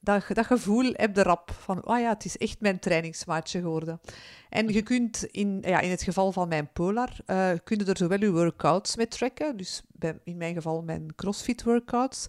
[0.00, 1.50] dat, dat gevoel heb je rap.
[1.50, 4.00] Van, oh ja, het is echt mijn trainingsmaatje geworden.
[4.48, 7.96] En je kunt, in, ja, in het geval van mijn Polar, eh kun je er
[7.96, 9.56] zowel je workouts mee trekken.
[9.56, 12.26] Dus bij, in mijn geval mijn CrossFit workouts.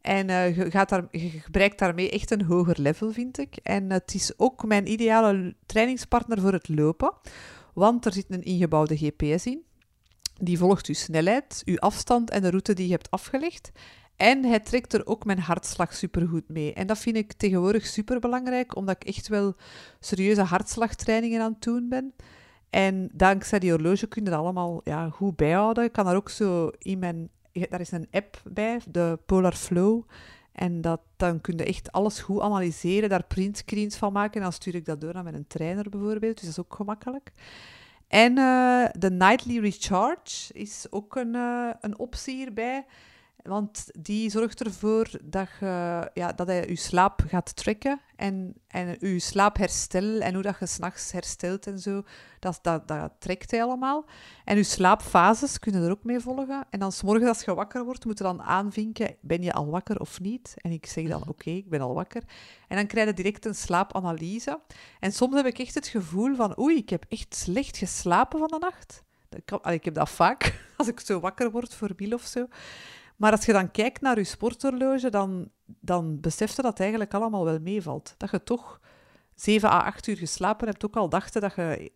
[0.00, 3.56] En eh, je, gaat daar, je bereikt daarmee echt een hoger level, vind ik.
[3.62, 7.12] En het is ook mijn ideale trainingspartner voor het lopen.
[7.74, 9.62] Want er zit een ingebouwde GPS in.
[10.40, 13.70] Die volgt uw snelheid, uw afstand en de route die je hebt afgelegd.
[14.16, 16.72] En hij trekt er ook mijn hartslag supergoed mee.
[16.72, 19.54] En dat vind ik tegenwoordig superbelangrijk, omdat ik echt wel
[20.00, 22.14] serieuze hartslagtrainingen aan het doen ben.
[22.70, 25.84] En dankzij die horloge kun je dat allemaal ja, goed bijhouden.
[25.84, 27.28] Ik kan daar ook zo in mijn...
[27.52, 30.02] Daar is een app bij, de Polar Flow.
[30.52, 34.34] En dat, dan kun je echt alles goed analyseren, daar printscreens van maken.
[34.34, 36.34] En dan stuur ik dat door naar mijn trainer bijvoorbeeld.
[36.34, 37.32] Dus dat is ook gemakkelijk.
[38.08, 42.84] En eh, de Nightly Recharge is ook een, eh, een optie hierbij.
[43.42, 48.00] Want die zorgt ervoor dat, je, ja, dat hij je slaap gaat trekken.
[48.16, 52.02] En, en je slaapherstel en hoe dat je s'nachts herstelt en zo.
[52.38, 54.04] Dat, dat, dat trekt hij allemaal.
[54.44, 56.66] En je slaapfases kunnen er ook mee volgen.
[56.70, 60.00] En dan s'morgens als je wakker wordt, moet je dan aanvinken, ben je al wakker
[60.00, 60.54] of niet?
[60.56, 62.22] En ik zeg dan, oké, ik ben al wakker.
[62.68, 64.60] En dan krijg je direct een slaapanalyse.
[65.00, 68.48] En soms heb ik echt het gevoel van, oei, ik heb echt slecht geslapen van
[68.48, 69.02] de nacht.
[69.74, 72.46] Ik heb dat vaak, als ik zo wakker word voor Biel of zo.
[73.20, 77.44] Maar als je dan kijkt naar je sporthorloge, dan, dan beseft je dat eigenlijk allemaal
[77.44, 78.14] wel meevalt.
[78.16, 78.80] Dat je toch
[79.34, 81.92] 7 à 8 uur geslapen hebt, ook al dachten dat je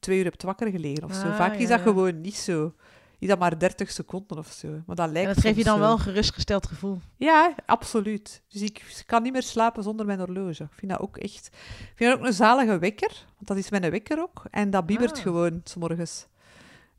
[0.00, 1.26] twee uur hebt wakker gelegen of zo.
[1.26, 1.84] Ah, Vaak ja, is dat ja.
[1.84, 2.74] gewoon niet zo.
[3.18, 4.68] Is dat maar 30 seconden of zo.
[4.86, 5.80] Maar dat lijkt en dat geeft je dan zo.
[5.80, 7.00] wel een gerustgesteld gevoel.
[7.16, 8.42] Ja, absoluut.
[8.48, 10.62] Dus ik kan niet meer slapen zonder mijn horloge.
[10.62, 11.46] Ik vind dat ook echt...
[11.80, 14.42] Ik vind dat ook een zalige wekker, want dat is mijn wekker ook.
[14.50, 15.22] En dat biebert Ah.
[15.22, 16.26] gewoon, s morgens.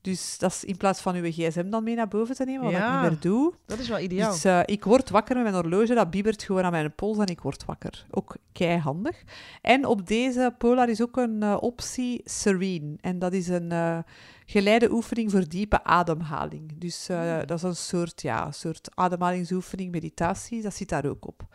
[0.05, 2.71] Dus dat is in plaats van uw gsm dan mee naar boven te nemen, wat
[2.71, 2.87] Ja.
[2.95, 3.53] ik niet meer doe.
[3.65, 4.31] Dat is wel ideaal.
[4.31, 7.25] Dus eh, ik word wakker met mijn horloge, dat biebert gewoon aan mijn pols en
[7.25, 8.05] ik word wakker.
[8.11, 9.23] Ook keihandig.
[9.61, 12.95] En op deze Polar is ook een eh, optie Serene.
[13.01, 13.97] En dat is een eh,
[14.45, 16.73] geleide oefening voor diepe ademhaling.
[16.75, 21.27] Dus eh, dat is een soort, ja, een soort ademhalingsoefening, meditatie, dat zit daar ook
[21.27, 21.45] op.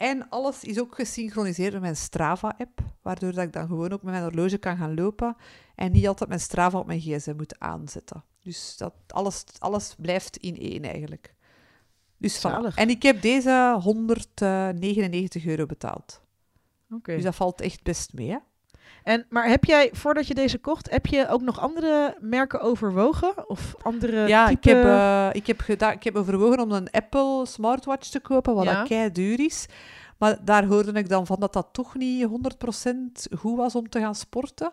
[0.00, 4.12] En alles is ook gesynchroniseerd met mijn Strava-app, waardoor dat ik dan gewoon ook met
[4.12, 5.36] mijn horloge kan gaan lopen
[5.74, 8.24] en niet altijd mijn Strava op mijn gsm moet aanzetten.
[8.42, 11.34] Dus dat, alles, alles blijft in één eigenlijk.
[12.16, 12.44] Dus.
[12.74, 16.20] En ik heb deze 199 euro betaald.
[16.90, 17.14] Oké.
[17.14, 18.30] Dus dat valt echt best mee.
[18.30, 18.38] Hè?
[19.02, 23.48] En, maar heb jij, voordat je deze kocht, heb je ook nog andere merken overwogen?
[23.48, 24.58] Of andere ja, type...
[24.58, 28.54] ik heb, eh, ik, heb gedaan, ik heb overwogen om een Apple smartwatch te kopen,
[28.54, 28.78] wat Ja.
[28.78, 29.66] dat kei duur is.
[30.18, 34.00] Maar daar hoorde ik dan van dat dat toch niet 100% goed was om te
[34.00, 34.72] gaan sporten.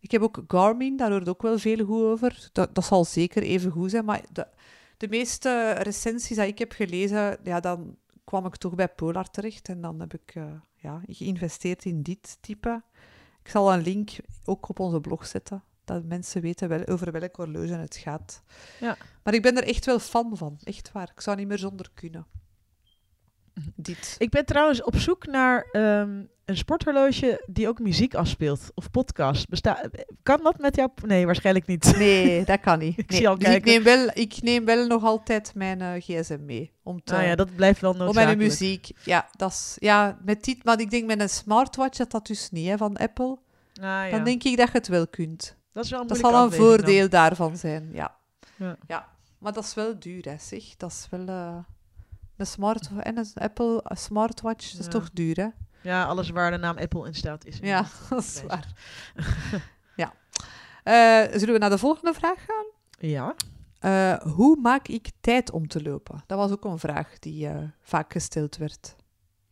[0.00, 2.48] Ik heb ook Garmin, daar hoorde ook wel veel goed over.
[2.52, 4.04] Dat, dat zal zeker even goed zijn.
[4.04, 4.46] Maar de,
[4.96, 9.68] de meeste recensies die ik heb gelezen, ja, dan kwam ik toch bij Polar terecht.
[9.68, 10.44] En dan heb ik eh,
[10.76, 12.82] ja, geïnvesteerd in dit type.
[13.48, 14.10] Ik zal een link
[14.44, 18.42] ook op onze blog zetten, dat mensen weten wel, over welk horloge het gaat.
[18.80, 18.96] Ja.
[19.22, 21.10] Maar ik ben er echt wel fan van, echt waar.
[21.14, 22.26] Ik zou niet meer zonder kunnen.
[23.76, 24.14] Dit.
[24.18, 29.48] Ik ben trouwens op zoek naar ehm, een sporthorloge die ook muziek afspeelt of podcast.
[29.48, 29.80] Besta
[30.22, 30.90] kan dat met jou?
[31.06, 31.94] Nee, waarschijnlijk niet.
[31.98, 32.98] Nee, dat kan niet.
[33.02, 33.18] Ik Nee.
[33.18, 36.72] zie al Dus ik neem, wel, ik neem wel nog altijd mijn eh, gsm mee.
[36.82, 38.48] Om te, Nou ja, dat blijft wel om mijn noodzakelijk.
[38.50, 38.90] muziek.
[39.04, 42.50] Ja, dat is, ja, met die, maar ik denk met een smartwatch dat dat dus
[42.50, 43.38] niet, hè, van Apple.
[43.74, 44.10] Ah, ja.
[44.10, 45.56] Dan denk ik dat je het wel kunt.
[45.72, 46.52] dat is wel een Dat zal een dan.
[46.52, 48.16] voordeel daarvan zijn, ja.
[48.86, 49.08] Ja.
[49.38, 50.76] Maar dat is wel duur, hè, zeg.
[50.76, 51.26] Dat is wel...
[51.28, 51.56] eh,
[52.36, 55.46] een smart en een Apple een smartwatch, dat is toch duur, hè?
[55.80, 57.58] Ja, alles waar de naam Apple in staat is.
[57.62, 58.72] Ja, dat is waar.
[59.96, 60.12] ja.
[60.82, 62.64] Eh, zullen we naar de volgende vraag gaan?
[62.98, 63.34] Ja.
[63.78, 66.22] Eh, hoe maak ik tijd om te lopen?
[66.26, 68.96] Dat was ook een vraag die eh, vaak gesteld werd.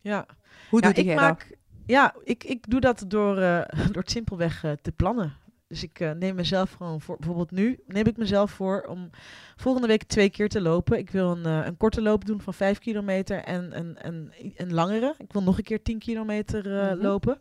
[0.01, 0.27] Ja.
[0.71, 3.35] Hoe ja, doe ik jij maak, Ja, ik, ik doe dat door,
[3.93, 5.37] door het simpelweg te plannen.
[5.69, 9.11] Dus ik eh, neem mezelf gewoon voor, bijvoorbeeld nu neem ik mezelf voor om
[9.57, 10.99] volgende week twee keer te lopen.
[10.99, 14.75] Ik wil een, eh, een korte loop doen van vijf kilometer en een, een, een
[14.75, 15.15] langere.
[15.19, 17.03] Ik wil nog een keer tien kilometer eh, Mhm.
[17.03, 17.39] lopen.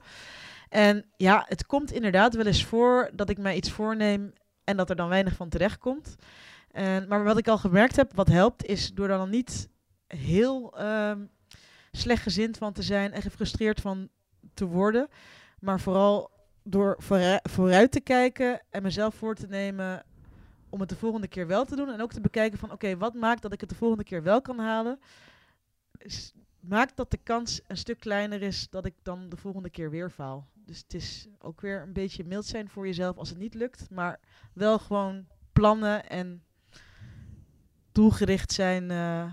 [0.70, 4.34] En ja, het komt inderdaad wel eens voor dat ik mij iets voorneem
[4.64, 6.16] en dat er dan weinig van terecht komt.
[6.72, 9.70] En, maar wat ik al gemerkt heb, wat helpt, is door dan niet
[10.08, 11.20] heel ehm
[11.92, 14.10] slecht gezind van te zijn en gefrustreerd van
[14.54, 15.08] te worden.
[15.60, 16.32] Maar vooral
[16.68, 20.04] door vooru- vooruit te kijken en mezelf voor te nemen
[20.70, 21.90] om het de volgende keer wel te doen.
[21.90, 24.42] En ook te bekijken van oké, wat maakt dat ik het de volgende keer wel
[24.42, 25.00] kan halen?
[26.60, 30.10] Maakt dat de kans een stuk kleiner is dat ik dan de volgende keer weer
[30.10, 30.48] faal.
[30.54, 33.90] Dus het is ook weer een beetje mild zijn voor jezelf als het niet lukt.
[33.90, 34.20] Maar
[34.54, 36.44] wel gewoon plannen en
[37.92, 38.92] doelgericht zijn.
[38.92, 39.26] eh,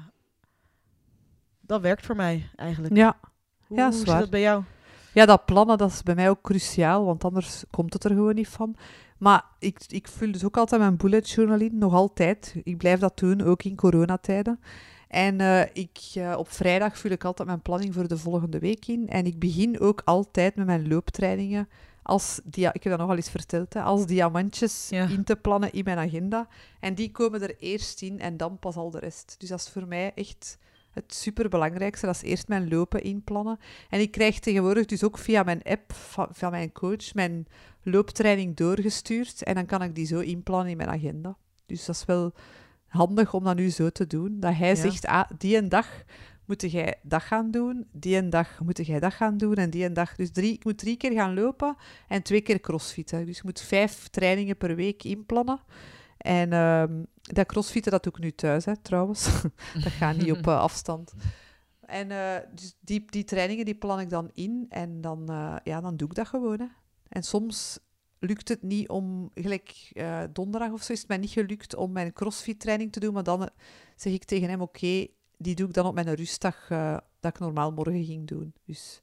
[1.60, 2.96] dat werkt voor mij eigenlijk.
[2.96, 3.18] Ja.
[3.66, 4.64] Hoe, Ja, hoe zit dat bij jou?
[5.12, 8.34] Ja, dat plannen dat is bij mij ook cruciaal, want anders komt het er gewoon
[8.34, 8.76] niet van.
[9.18, 12.54] Maar ik, ik vul dus ook altijd mijn bullet journal in, nog altijd.
[12.62, 14.60] Ik blijf dat doen, ook in coronatijden.
[15.08, 18.86] En eh, ik, eh, op vrijdag vul ik altijd mijn planning voor de volgende week
[18.86, 19.08] in.
[19.08, 21.68] En ik begin ook altijd met mijn looptrainingen
[22.02, 25.06] als dia ik heb dat nogal eens verteld, hè, als diamantjes Ja.
[25.08, 26.48] in te plannen in mijn agenda.
[26.80, 29.34] En die komen er eerst in en dan pas al de rest.
[29.38, 30.58] Dus dat is voor mij echt
[30.92, 32.06] het superbelangrijkste.
[32.06, 33.58] Dat is eerst mijn lopen inplannen.
[33.88, 37.46] En ik krijg tegenwoordig dus ook via mijn app van, van mijn coach mijn
[37.82, 39.42] looptraining doorgestuurd.
[39.42, 41.36] En dan kan ik die zo inplannen in mijn agenda.
[41.66, 42.32] Dus dat is wel
[42.86, 44.40] handig om dat nu zo te doen.
[44.40, 44.74] Dat hij Ja.
[44.74, 46.02] zegt, ah, die een dag
[46.44, 49.84] moet jij dat gaan doen, die een dag moet jij dat gaan doen en die
[49.84, 50.16] een dag...
[50.16, 51.76] Dus drie, ik moet drie keer gaan lopen
[52.08, 53.26] en twee keer crossfitten.
[53.26, 55.60] Dus ik moet vijf trainingen per week inplannen.
[56.22, 59.42] En ehm, dat crossfitten, dat doe ik nu thuis, hè, trouwens.
[59.84, 61.12] dat gaat niet op eh, afstand.
[61.80, 65.80] En eh, dus die, die trainingen die plan ik dan in en dan, eh, ja,
[65.80, 66.58] dan doe ik dat gewoon.
[66.58, 66.66] Hè.
[67.08, 67.78] En soms
[68.18, 69.92] lukt het niet om, gelijk
[70.32, 73.48] donderdag of zo, is het mij niet gelukt om mijn crossfit-training te doen, maar dan
[73.96, 75.06] zeg ik tegen hem, oké,
[75.36, 76.66] die doe ik dan op mijn rustdag
[77.20, 78.54] dat ik normaal morgen ging doen.
[78.64, 79.00] Dus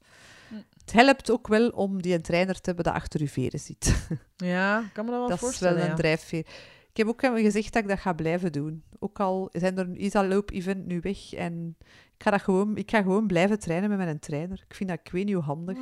[0.48, 0.54] Hm.
[0.78, 4.08] het helpt ook wel om die een trainer te hebben dat achter uw veren zit.
[4.36, 5.74] Ja, kan me dat wel dat is voorstellen.
[5.74, 5.96] wel een ja.
[5.96, 6.46] drijfveer.
[6.90, 8.82] Ik heb ook gezegd dat ik dat ga blijven doen.
[8.98, 11.32] Ook al zijn er, is dat loop-event nu weg.
[11.32, 11.76] En
[12.16, 14.64] ik ga, dat gewoon, ik ga gewoon blijven trainen met mijn trainer.
[14.68, 15.78] Ik vind dat, ik weet niet hoe handig.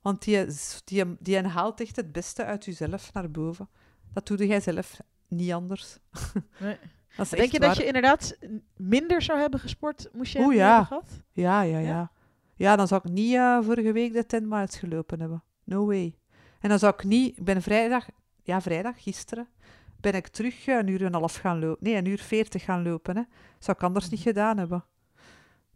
[0.00, 0.46] Want die,
[0.84, 3.68] die, die haalt echt het beste uit jezelf naar boven.
[4.12, 5.98] Dat doe jij zelf niet anders.
[6.58, 6.76] Nee.
[7.16, 8.38] Dat Denk je dat je inderdaad
[8.76, 10.84] minder zou hebben gesport, moest je Oeh, ja.
[10.84, 11.22] gehad?
[11.32, 11.88] Ja, ja, Ja?
[11.88, 12.12] ja.
[12.56, 15.42] Ja, dan zou ik niet eh, vorige week de 10 miles gelopen hebben.
[15.64, 16.18] No way.
[16.60, 17.36] En dan zou ik niet...
[17.36, 18.06] Ik ben vrijdag...
[18.42, 19.48] Ja, vrijdag, gisteren,
[20.04, 21.84] ben ik terug een uur en een half gaan lopen.
[21.84, 23.16] Nee, een uur veertig gaan lopen.
[23.16, 23.22] Hè.
[23.58, 24.84] Zou ik anders niet gedaan hebben.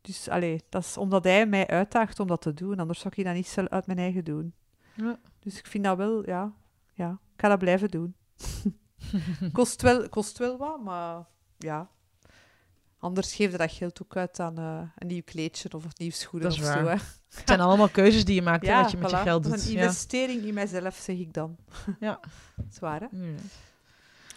[0.00, 2.78] Dus, allee, dat is omdat hij mij uitdaagt om dat te doen.
[2.78, 4.54] Anders zou ik dat niet zelf uit mijn eigen doen.
[4.94, 5.18] Ja.
[5.40, 6.52] Dus ik vind dat wel, ja...
[6.94, 8.14] Ja, ik ga dat blijven doen.
[9.52, 11.24] kost, wel, kost wel wat, maar
[11.58, 11.88] ja...
[13.00, 16.10] Anders geef je dat geld ook uit aan eh, een nieuw kleedje of een nieuw
[16.10, 16.82] schoenen Dat of is zo.
[16.82, 16.96] waar.
[16.96, 17.02] Hè.
[17.38, 19.60] Het zijn allemaal keuzes die je maakt, hè, wat je met je geld Dat doet.
[19.60, 19.82] is een Ja.
[19.82, 21.56] investering in mijzelf, zeg ik dan.
[22.00, 22.20] Ja.
[22.76, 23.06] Zwaar, hè?
[23.12, 23.42] Inderdaad.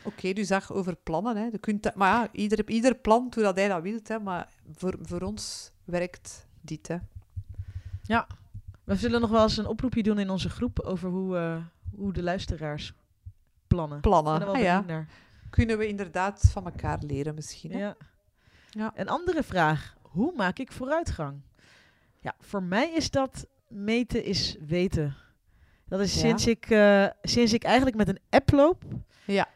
[0.04, 1.38] Oké, dus dat over plannen.
[1.38, 1.46] Hè.
[1.46, 4.00] Je kunt dat, maar ja, ieder, ieder plan hoe dat hij dat wil.
[4.04, 4.20] Hè.
[4.20, 6.88] Maar voor, voor ons werkt dit.
[6.88, 6.98] Hè.
[8.84, 11.58] We zullen nog wel eens een oproepje doen in onze groep over hoe, eh,
[11.96, 12.94] hoe de luisteraars
[13.68, 14.02] plannen.
[14.02, 14.48] Plannen.
[14.48, 14.82] Ah, ja.
[14.82, 15.08] naar.
[15.50, 17.72] Kunnen we inderdaad van elkaar leren misschien.
[17.72, 17.80] Hè?
[17.80, 17.96] Ja.
[18.70, 18.92] Ja.
[18.96, 19.96] Een andere vraag.
[20.02, 21.42] Hoe maak ik vooruitgang?
[22.20, 25.16] Ja, voor mij is dat meten is weten.
[25.88, 26.20] Dat is Ja.
[26.20, 28.84] sinds, ik, eh, sinds ik eigenlijk met een app loop,
[29.26, 29.48] Ja.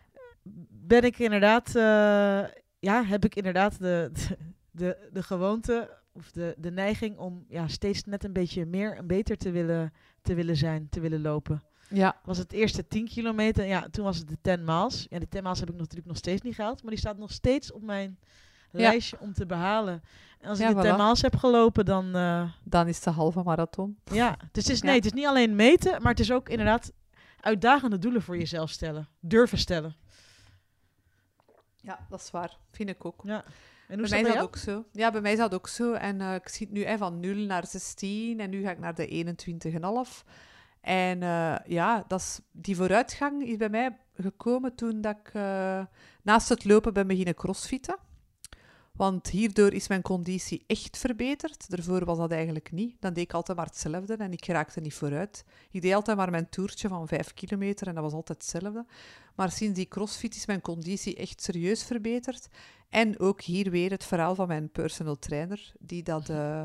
[0.88, 4.38] Ben ik inderdaad, eh, ja, heb ik inderdaad de, de,
[4.71, 9.08] de, de gewoonte of de, de neiging om ja, steeds net een beetje meer en
[9.08, 11.63] beter te willen, te willen zijn, te willen lopen.
[11.90, 12.19] Ja.
[12.23, 15.06] Was het eerste 10 kilometer, ja, toen was het de 10 miles.
[15.10, 17.31] Ja, de 10 miles heb ik natuurlijk nog steeds niet gehaald, maar die staat nog
[17.31, 18.19] steeds op mijn,
[18.71, 20.02] lijstje om te behalen.
[20.40, 20.81] En als ik de voilà.
[20.81, 22.15] Termaals heb gelopen, dan...
[22.15, 23.98] eh, Dan is de halve marathon.
[24.04, 24.86] ja, dus het is, Ja.
[24.86, 26.92] nee, het is niet alleen meten, maar het is ook inderdaad
[27.40, 29.08] uitdagende doelen voor jezelf stellen.
[29.19, 29.96] Durven stellen.
[31.86, 32.58] Ja, dat is waar.
[32.71, 33.21] Vind ik ook.
[33.23, 33.44] Ja.
[33.88, 34.86] En hoe Bij mij is dat ook zo.
[34.92, 35.94] Ja, bij mij is dat ook zo.
[35.94, 39.08] En eh, ik zit nu van 0 naar 16 en nu ga ik naar de
[40.17, 40.23] 21,5.
[40.81, 45.86] En eh, ja, dat is, die vooruitgang is bij mij gekomen toen dat ik eh,
[46.21, 47.98] naast het lopen ben beginnen crossfitten.
[48.96, 51.69] Want hierdoor is mijn conditie echt verbeterd.
[51.69, 52.96] Daarvoor was dat eigenlijk niet.
[53.00, 55.46] Dan deed ik altijd maar hetzelfde en ik raakte niet vooruit.
[55.71, 58.85] Ik deed altijd maar mijn toertje van 5 kilometer en dat was altijd hetzelfde.
[59.35, 62.48] Maar sinds die crossfit is mijn conditie echt serieus verbeterd.
[62.89, 66.63] En ook hier weer het verhaal van mijn personal trainer, die dat eh,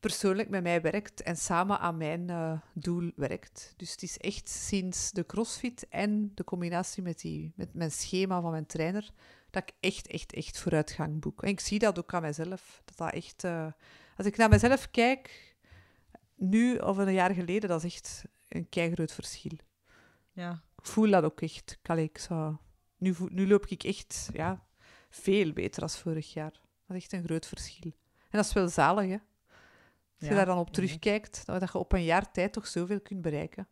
[0.00, 3.74] persoonlijk met mij werkt en samen aan mijn eh, doel werkt.
[3.76, 8.40] Dus het is echt sinds de crossfit en de combinatie met, die, met mijn schema
[8.40, 9.10] van mijn trainer,
[9.54, 11.42] dat ik echt, echt, echt vooruitgang boek.
[11.42, 12.82] En ik zie dat ook aan mezelf.
[12.84, 13.66] Dat dat echt, eh,
[14.16, 15.56] als ik naar mezelf kijk,
[16.34, 19.58] nu of een jaar geleden, dat is echt een keigroot verschil.
[20.32, 20.62] Ja.
[20.78, 21.78] Ik voel dat ook echt.
[21.82, 22.56] Allee, ik zou...
[22.98, 24.66] nu, nu loop ik echt ja,
[25.10, 26.52] veel beter dan vorig jaar.
[26.86, 27.92] Dat is echt een groot verschil.
[28.30, 29.16] En dat is wel zalig, hè?
[29.16, 29.22] Als
[30.18, 33.00] je Ja, daar dan op terugkijkt, dat dat je op een jaar tijd toch zoveel
[33.00, 33.68] kunt bereiken.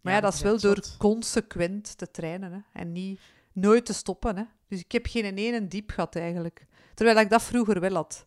[0.00, 0.96] Maar Ja, ja, dat is wel door zot.
[0.96, 2.80] consequent te trainen hè?
[2.80, 3.20] en niet
[3.60, 4.36] nooit te stoppen.
[4.36, 4.44] Hè?
[4.68, 6.66] Dus ik heb geen ene diep gehad eigenlijk.
[6.94, 8.26] Terwijl ik dat vroeger wel had.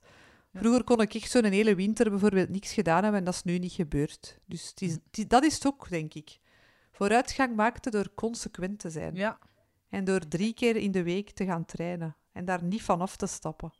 [0.52, 0.60] Ja.
[0.60, 3.58] Vroeger kon ik echt zo'n hele winter bijvoorbeeld niks gedaan hebben en dat is nu
[3.58, 4.40] niet gebeurd.
[4.46, 6.40] Dus het is, het is- dat is het ook, denk ik.
[6.92, 9.16] Vooruitgang maakte door consequent te zijn.
[9.16, 9.40] Ja.
[9.90, 12.16] En door drie keer in de week te gaan trainen.
[12.32, 13.72] En daar niet van af te stappen.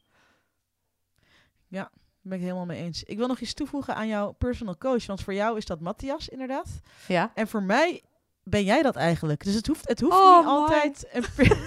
[1.68, 1.90] Daar
[2.22, 3.04] ben ik helemaal mee eens.
[3.04, 5.06] Ik wil nog iets toevoegen aan jouw personal coach.
[5.06, 6.80] Want voor jou is dat Matthias, inderdaad.
[7.08, 7.32] Ja.
[7.36, 8.04] En voor mij
[8.44, 9.44] ben jij dat eigenlijk.
[9.44, 11.24] Dus het hoeft, het hoeft Oh, niet altijd een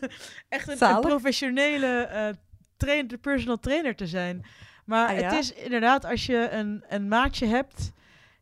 [0.48, 2.28] echt een, professionele eh
[2.76, 4.44] trainer, personal trainer te zijn.
[4.84, 5.24] Maar Ah, ja?
[5.24, 7.92] het is inderdaad als je een, een maatje hebt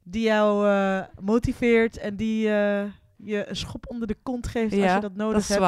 [0.02, 2.84] die jou eh, motiveert en die eh,
[3.16, 5.60] je een schop onder de kont geeft als je dat nodig Dat is hebt.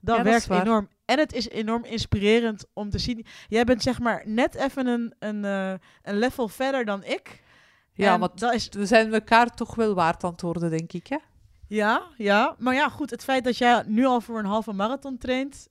[0.00, 0.60] Dat Ja, dat werkt waar.
[0.62, 0.88] enorm.
[1.04, 3.26] En het is enorm inspirerend om te zien.
[3.48, 5.44] Jij bent zeg maar net even een, een,
[6.02, 7.42] een level verder dan ik.
[7.92, 11.06] Ja, dat is, we zijn elkaar toch wel waard aan het worden, denk ik.
[11.06, 11.16] Hè?
[11.70, 13.10] Ja, ja, maar ja, goed.
[13.10, 15.68] Het feit dat jij nu al voor een halve marathon traint.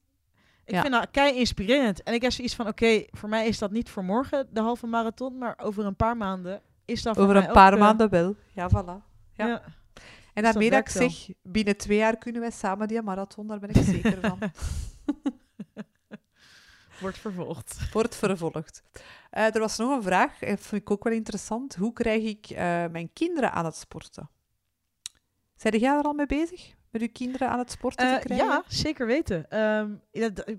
[0.66, 0.82] Ik Ja.
[0.82, 2.04] vind dat kei inspirerend.
[2.04, 4.88] En ik heb zoiets van: oké, voor mij is dat niet voor morgen de halve
[4.88, 5.38] marathon.
[5.38, 8.36] Maar over een paar maanden is dat voor Over een paar eh, maanden wel.
[8.54, 9.04] Ja, voilà.
[9.34, 9.48] Ja.
[9.48, 9.62] Ja.
[10.34, 13.60] En dat daarmee dat ik zeg, binnen twee jaar kunnen wij samen die marathon, daar
[13.60, 14.40] ben ik zeker van.
[17.02, 17.92] wordt vervolgd.
[17.92, 18.84] Wordt vervolgd.
[19.30, 21.76] Eh, er was nog een vraag, en vind ik ook wel interessant.
[21.76, 22.58] Hoe krijg ik eh,
[22.92, 24.30] mijn kinderen aan het sporten?
[25.60, 26.74] Zijn jij er al mee bezig?
[26.92, 28.48] Met uw kinderen aan het sporten Eh, te krijgen?
[28.48, 29.50] ja, zeker weten.
[29.50, 29.92] Ehm,
[30.34, 30.56] d-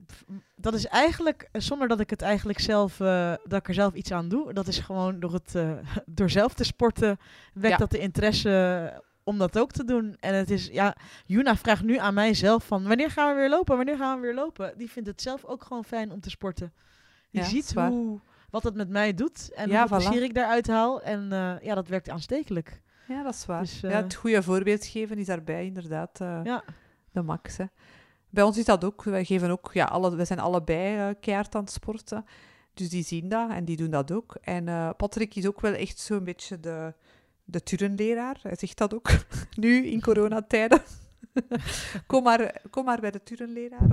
[0.56, 3.94] dat is eigenlijk, eh, zonder dat ik het eigenlijk zelf, eh, dat ik er zelf
[3.94, 5.70] iets aan doe, dat is gewoon door, het, eh,
[6.06, 7.18] door zelf te sporten,
[7.54, 7.76] wekt Ja.
[7.76, 10.16] dat de interesse om dat ook te doen.
[10.20, 10.96] En het is, ja,
[11.26, 14.26] Juna vraagt nu aan mij zelf van, wanneer gaan we weer lopen, wanneer gaan we
[14.26, 14.72] weer lopen?
[14.78, 16.72] Die vindt het zelf ook gewoon fijn om te sporten.
[17.30, 18.20] Die Ja, ziet hoe,
[18.50, 19.90] wat het met mij doet en Ja, voilà.
[19.90, 21.02] plezier ik daaruit haal.
[21.02, 22.80] En eh, ja, dat werkt aanstekelijk.
[23.10, 23.60] Ja, dat is waar.
[23.60, 26.64] Dus, eh, ja, het goede voorbeeld geven is daarbij inderdaad eh, Ja.
[27.12, 27.56] de max.
[27.56, 27.64] Hè.
[28.28, 29.02] Bij ons is dat ook.
[29.02, 32.24] Wij geven ook, ja, alle, we zijn allebei eh keihard aan het sporten.
[32.74, 34.36] Dus die zien dat en die doen dat ook.
[34.40, 36.94] En eh, Patrick is ook wel echt zo'n beetje de,
[37.44, 38.38] de turnleraar.
[38.42, 39.10] Hij zegt dat ook
[39.64, 40.82] nu in coronatijden.
[42.06, 43.88] kom, maar, kom maar bij de turnleraar.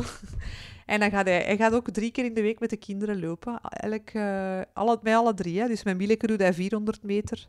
[0.86, 3.20] en dan gaat hij, hij gaat ook drie keer in de week met de kinderen
[3.20, 3.60] lopen.
[3.62, 5.60] Elk, eh, alle, met alle drie.
[5.60, 5.68] Hè.
[5.68, 7.48] Dus met Mieleke doet hij 400 meter.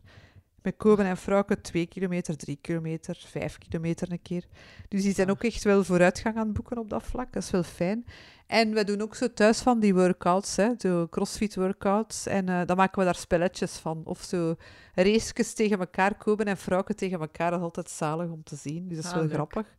[0.69, 4.45] Met Koben en Frauke 2 kilometer, 3 kilometer, 5 kilometer een keer.
[4.89, 7.33] Dus die zijn ook echt wel vooruitgang aan het boeken op dat vlak.
[7.33, 8.05] Dat is wel fijn.
[8.47, 12.27] En we doen ook zo thuis van die workouts, hè, zo crossfit workouts.
[12.27, 14.01] En eh, dan maken we daar spelletjes van.
[14.05, 14.57] Of zo
[14.95, 17.51] races tegen elkaar, Koben en Frauke tegen elkaar.
[17.51, 18.89] Dat is altijd zalig om te zien.
[18.89, 19.35] Dus dat is Ah, wel leuk.
[19.35, 19.77] grappig.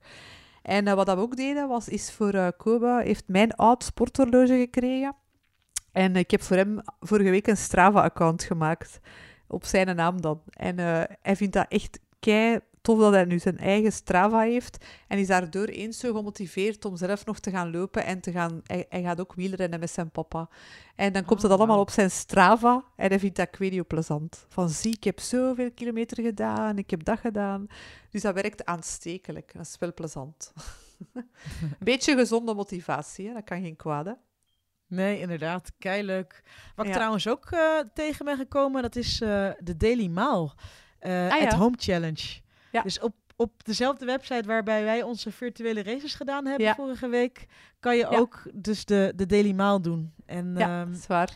[0.61, 3.83] En eh, wat dat we ook deden, was, is voor eh Koba, heeft mijn oud
[3.83, 5.15] sporthorloge gekregen.
[5.91, 8.99] En ik heb voor hem vorige week een Strava-account gemaakt.
[9.51, 10.41] Op zijn naam dan.
[10.49, 14.85] En eh, hij vindt dat echt kei tof dat hij nu zijn eigen Strava heeft.
[15.07, 18.61] En is daardoor eens zo gemotiveerd om zelf nog te gaan lopen en te gaan...
[18.63, 20.49] Hij, hij gaat ook wielrennen met zijn papa.
[20.95, 22.83] En dan komt Oh, dat allemaal op zijn Strava.
[22.95, 24.45] En hij vindt dat ik weet hoe plezant.
[24.49, 27.67] Van zie, ik heb zoveel kilometer gedaan, ik heb dat gedaan.
[28.09, 29.53] Dus dat werkt aanstekelijk.
[29.53, 30.53] Dat is wel plezant.
[31.13, 33.33] Een beetje gezonde motivatie, hè?
[33.33, 34.05] dat kan geen kwaad.
[34.05, 34.13] Hè?
[34.89, 35.71] Nee, inderdaad.
[35.79, 36.41] Keileuk.
[36.75, 36.97] Wat ik Ja.
[36.97, 40.53] trouwens ook eh, tegen ben gekomen, dat is eh, de Daily Maal.
[40.99, 41.45] eh Ah, ja.
[41.47, 42.39] at Home Challenge.
[42.71, 42.81] Ja.
[42.81, 47.45] Dus op, op dezelfde website waarbij wij onze virtuele races gedaan hebben vorige week,
[47.79, 50.13] kan je ook dus de, de Daily Maal doen.
[50.25, 51.29] En Ja, ehm, dat is waar.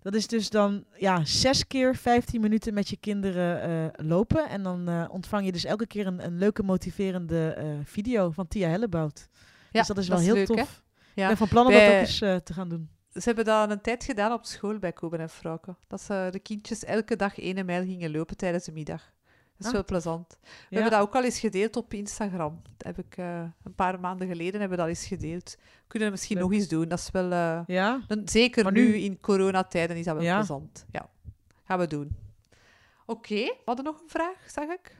[0.00, 4.48] dat is dus dan ja, zes keer 15 minuten met je kinderen lopen.
[4.48, 9.28] En dan ontvang je dus elke keer een, een leuke, motiverende video van Tia Hellebout.
[9.70, 10.82] Ja, dus dat is wel heel leuk, tof.
[11.18, 11.28] Ik Ja.
[11.30, 12.90] ben van plan om dat ook eens eh, te gaan doen.
[13.12, 15.76] Ze hebben dat een tijd gedaan op school bij Koben en Frauke.
[15.86, 19.02] Dat ze de kindjes elke dag ene mijl gingen lopen tijdens de middag.
[19.02, 19.72] Dat is Ah.
[19.72, 20.38] wel plezant.
[20.40, 20.66] We Ja.
[20.68, 22.60] hebben dat ook al eens gedeeld op Instagram.
[22.76, 25.56] Dat heb ik eh, een paar maanden geleden hebben we dat eens gedeeld.
[25.86, 26.44] Kunnen we misschien Leuk.
[26.44, 26.88] nog eens doen.
[26.88, 27.32] Dat is wel...
[27.32, 28.00] eh, ja?
[28.08, 30.36] een- zeker Maar nu, nu- in coronatijden is dat wel Ja.
[30.36, 30.86] plezant.
[30.90, 31.08] Ja,
[31.64, 32.16] gaan we doen.
[33.06, 34.96] Oké, we hadden nog een vraag, zag ik.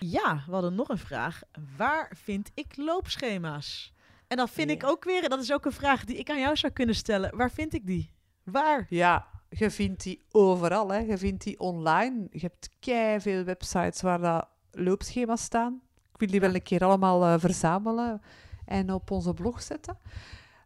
[0.00, 1.42] Ja, we hadden nog een vraag.
[1.76, 3.92] Waar vind ik loopschema's?
[4.32, 6.56] En dat vind ik ook weer, dat is ook een vraag die ik aan jou
[6.56, 7.36] zou kunnen stellen.
[7.36, 8.10] Waar vind ik die?
[8.42, 8.86] Waar?
[8.88, 10.88] Ja, je vindt die overal.
[10.88, 10.98] Hè.
[10.98, 12.26] Je vindt die online.
[12.30, 15.80] Je hebt veel websites waar dat loopschema's staan.
[16.12, 18.22] Ik wil die wel een keer allemaal eh, verzamelen
[18.64, 19.98] en op onze blog zetten.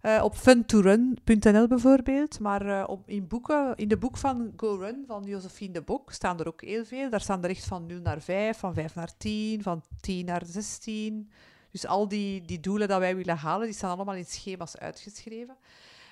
[0.01, 2.41] Eh, op funtorun.nl bijvoorbeeld.
[2.41, 6.13] Maar eh, op, in, boeken, in de boek van Go Run van Josephine de Bok
[6.13, 7.11] staan er ook heel veel.
[7.11, 10.43] Daar staan er echt van 0 naar 5, van 5 naar 10, van 10 naar
[10.45, 11.31] 16.
[11.77, 15.57] Dus al die, die doelen dat wij willen halen, die staan allemaal in schema's uitgeschreven.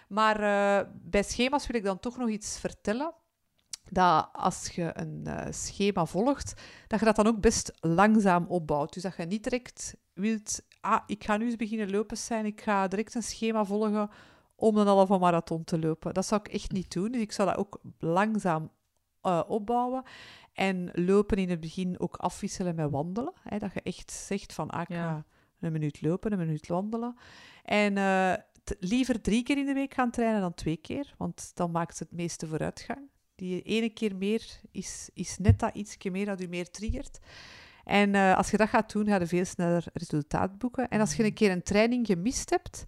[0.09, 3.15] Maar eh, bij schema's wil ik dan toch nog iets vertellen.
[3.91, 8.93] Dat als je een eh, schema volgt, dat je dat dan ook best langzaam opbouwt.
[8.93, 12.61] Dus dat je niet direct wilt, ah, ik ga nu eens beginnen lopen zijn, ik
[12.61, 14.11] ga direct een schema volgen
[14.55, 16.15] om een halve marathon te lopen.
[16.15, 17.13] Dat zou ik echt niet doen.
[17.13, 18.71] Dus ik zou dat ook langzaam
[19.21, 20.03] eh, opbouwen.
[20.53, 23.33] En lopen in het begin ook afwisselen met wandelen.
[23.43, 24.95] Hè, dat je echt zegt van, ah, ik Ja.
[24.97, 25.25] ga
[25.65, 27.17] een minuut lopen, een minuut wandelen.
[27.65, 28.33] En eh,
[28.81, 32.13] liever drie keer in de week gaan trainen dan twee keer, want dan maakt het
[32.13, 33.01] meeste vooruitgang.
[33.35, 37.19] Die ene keer meer is, is net dat ietsje meer dat u meer triggert.
[37.85, 40.89] En eh, als je dat gaat doen, ga je veel sneller resultaat boeken.
[40.89, 42.85] En als je een keer een training gemist hebt,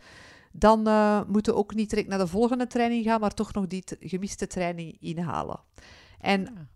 [0.52, 3.66] dan eh moet je ook niet direct naar de volgende training gaan, maar toch nog
[3.66, 5.60] die gemiste training inhalen.
[6.20, 6.66] En Ja.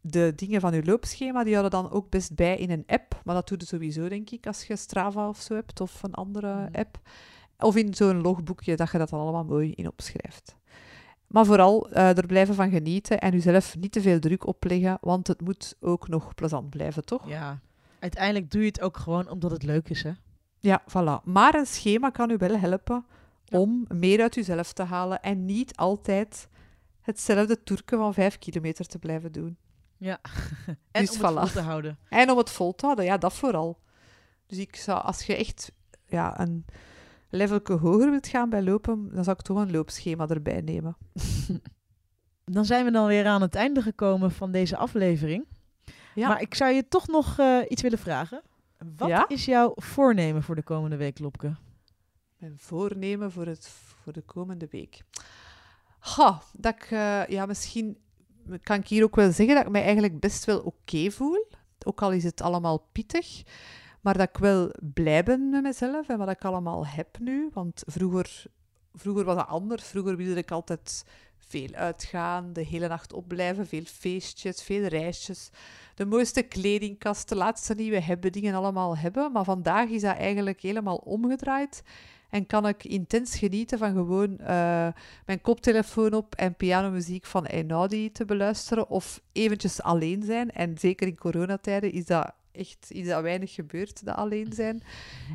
[0.00, 3.20] De dingen van je loopschema, die houden dan ook best bij in een app.
[3.24, 6.14] Maar dat doe je sowieso, denk ik, als je Strava of zo hebt, of een
[6.14, 6.68] andere Mhm.
[6.72, 7.00] app.
[7.58, 10.56] Of in zo'n logboekje, dat je dat dan allemaal mooi in opschrijft.
[11.26, 15.26] Maar vooral eh, er blijven van genieten en jezelf niet te veel druk opleggen, want
[15.26, 17.28] het moet ook nog plezant blijven, toch?
[17.28, 17.58] Ja.
[17.98, 20.10] Uiteindelijk doe je het ook gewoon omdat het leuk is, hè?
[20.58, 21.24] Ja, voilà.
[21.24, 23.04] Maar een schema kan u wel helpen
[23.44, 23.58] Ja.
[23.58, 26.48] om meer uit uzelf te halen en niet altijd
[27.00, 29.56] hetzelfde toerken van vijf kilometer te blijven doen.
[30.00, 30.20] Ja.
[30.90, 31.98] en Dus om het vol te houden.
[32.08, 33.80] En om het vol te houden, ja, dat vooral.
[34.46, 35.72] Dus ik zou, als je echt
[36.06, 36.64] ja, een
[37.28, 40.96] levelke hoger wilt gaan bij lopen, dan zou ik toch een loopschema erbij nemen.
[42.44, 45.46] Dan zijn we dan weer aan het einde gekomen van deze aflevering.
[46.14, 46.28] Ja.
[46.28, 48.42] Maar ik zou je toch nog eh, iets willen vragen.
[48.96, 49.28] Wat Ja?
[49.28, 51.56] is jouw voornemen voor de komende week, Lopke?
[52.36, 55.02] Mijn voornemen voor, het, voor de komende week.
[55.98, 57.98] Ha, dat ik, eh, ja, misschien
[58.62, 61.46] kan ik hier ook wel zeggen dat ik mij eigenlijk best wel oké voel.
[61.84, 63.42] Ook al is het allemaal pittig.
[64.00, 67.50] Maar dat ik wel blij ben met mezelf en wat ik allemaal heb nu.
[67.52, 68.44] Want vroeger,
[68.94, 69.84] vroeger was dat anders.
[69.84, 71.04] Vroeger wilde ik altijd
[71.38, 75.50] veel uitgaan, de hele nacht opblijven, veel feestjes, veel reisjes.
[75.94, 79.32] De mooiste kledingkast, de laatste nieuwe hebben, dingen allemaal hebben.
[79.32, 81.82] Maar vandaag is dat eigenlijk helemaal omgedraaid.
[82.30, 84.88] En kan ik intens genieten van gewoon eh,
[85.26, 88.90] mijn koptelefoon op en pianomuziek van Einaudi te beluisteren.
[88.90, 90.50] Of eventjes alleen zijn.
[90.50, 94.82] En zeker in coronatijden is dat echt iets dat weinig gebeurt, dat alleen zijn.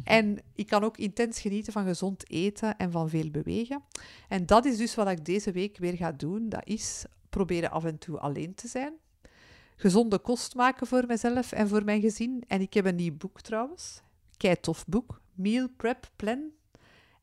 [0.04, 3.84] En ik kan ook intens genieten van gezond eten en van veel bewegen.
[4.30, 6.50] En dat is dus wat ik deze week weer ga doen.
[6.50, 8.94] Dat is proberen af en toe alleen te zijn.
[9.76, 12.44] Gezonde kost maken voor mezelf en voor mijn gezin.
[12.48, 14.02] En ik heb een nieuw boek trouwens.
[14.38, 15.22] Kei tof boek.
[15.34, 16.52] Meal Prep Plan.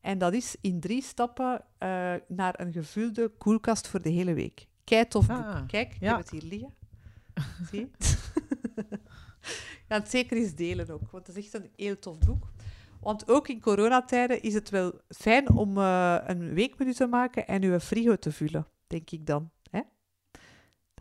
[0.03, 4.67] En dat is in drie stappen eh, naar een gevulde koelkast voor de hele week.
[4.83, 5.37] Kei tof boek.
[5.37, 6.73] Ah, Kijk, ik heb het hier liggen.
[7.71, 7.91] Zie
[9.87, 12.51] ga het zeker eens delen ook, want het is echt een heel tof boek.
[12.99, 17.63] Want ook in coronatijden is het wel fijn om eh, een weekmenu te maken en
[17.63, 19.51] uw frigo te vullen, denk ik dan.
[19.69, 19.81] Hè?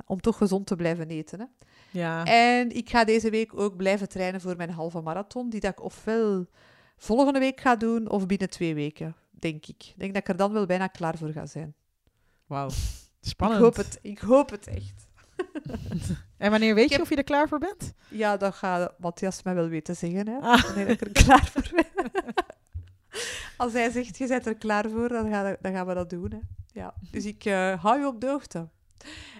[0.06, 1.40] Om toch gezond te blijven eten.
[1.40, 1.46] Hè?
[1.90, 2.24] Ja.
[2.24, 5.82] En ik ga deze week ook blijven trainen voor mijn halve marathon, die dat ik
[5.82, 6.46] ofwel
[7.02, 9.84] volgende week ga doen of binnen twee weken, denk ik.
[9.84, 11.74] Ik denk dat ik er dan wel bijna klaar voor ga zijn.
[12.46, 12.68] Wauw.
[13.20, 13.60] Spannend.
[13.60, 15.06] Ik hoop het, ik hoop het echt.
[16.36, 17.92] En wanneer weet je of je er klaar voor bent?
[18.08, 20.28] Ja, dat gaat Matthias mij wel weten zeggen.
[20.28, 20.38] Hè?
[20.38, 20.62] Ah.
[20.62, 22.34] Wanneer ik er klaar voor ben.
[23.56, 26.30] Als hij zegt, je bent er klaar voor, dan gaan, dan gaan we dat doen.
[26.30, 26.38] Hè?
[26.66, 26.94] Ja.
[27.10, 28.68] Dus ik eh, hou je op de hoogte.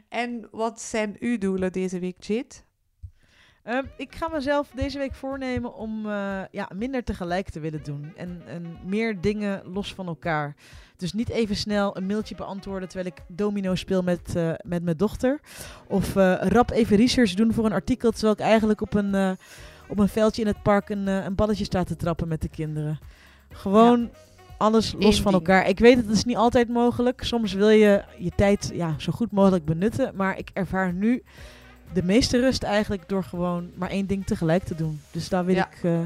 [0.08, 2.54] En wat zijn uw doelen deze week, Jade?
[3.62, 8.12] Ehm, ik ga mezelf deze week voornemen om eh, ja, minder tegelijk te willen doen.
[8.16, 10.54] En, en meer dingen los van elkaar.
[10.96, 14.96] Dus niet even snel een mailtje beantwoorden terwijl ik domino speel met, eh, met mijn
[14.96, 15.40] dochter.
[15.86, 19.36] Of eh, rap even research doen voor een artikel terwijl ik eigenlijk op een,
[19.88, 22.98] op een veldje in het park een, een balletje sta te trappen met de kinderen.
[23.50, 24.10] Gewoon
[24.58, 25.46] alles los Eén van ding.
[25.46, 25.68] elkaar.
[25.68, 27.24] Ik weet het is niet altijd mogelijk.
[27.24, 30.12] Soms wil je je tijd ja, zo goed mogelijk benutten.
[30.14, 31.22] Maar ik ervaar nu
[31.93, 35.01] de meeste rust eigenlijk door gewoon maar één ding tegelijk te doen.
[35.11, 35.66] Dus daar wil, Ja.
[35.70, 36.01] ik, eh,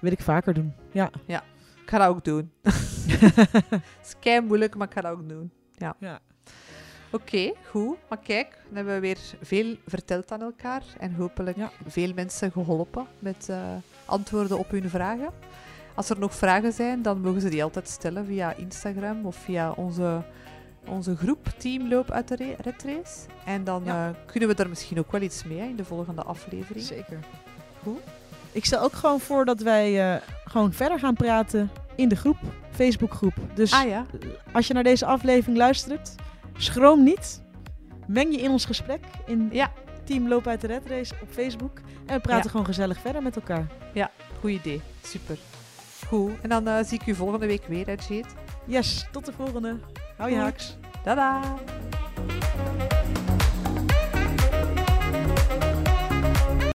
[0.00, 0.72] wil ik vaker doen.
[0.92, 1.10] Ja.
[1.26, 2.52] Ik ga dat ook doen.
[2.62, 5.50] Het is moeilijk, maar ik ga dat ook doen.
[5.74, 5.94] Ja.
[5.98, 6.18] Ja.
[7.10, 7.96] Oké, goed.
[8.08, 10.82] Maar kijk, dan hebben we weer veel verteld aan elkaar.
[10.98, 11.70] En hopelijk Ja.
[11.86, 13.58] veel mensen geholpen met eh,
[14.04, 15.28] antwoorden op hun vragen.
[15.94, 19.70] Als er nog vragen zijn, dan mogen ze die altijd stellen via Instagram of via
[19.72, 20.22] onze,
[20.86, 23.18] onze groep Teamloop uit de Re- Red Race.
[23.44, 24.08] En dan Ja.
[24.08, 26.84] eh, kunnen we er misschien ook wel iets mee hè, in de volgende aflevering.
[26.84, 27.18] Zeker.
[27.82, 27.98] Goed.
[28.52, 32.36] Ik stel ook gewoon voor dat wij eh, gewoon verder gaan praten in de groep,
[32.70, 33.34] Facebookgroep.
[33.54, 34.06] Dus Ah ja,
[34.52, 36.14] als je naar deze aflevering luistert,
[36.56, 37.42] schroom niet.
[38.06, 39.72] Meng je in ons gesprek in Ja.
[40.04, 41.78] Team Loop uit de Red Race op Facebook.
[42.06, 42.50] En we praten Ja.
[42.50, 43.66] gewoon gezellig verder met elkaar.
[44.40, 44.80] goed idee.
[45.02, 45.38] Super.
[46.06, 46.30] Goed.
[46.42, 48.28] En dan eh, zie ik u volgende week weer, hè, Jade.
[48.66, 49.78] Yes, tot de volgende.
[50.16, 50.44] Hou je Goed.
[50.44, 50.76] haaks.
[51.04, 51.40] Tada!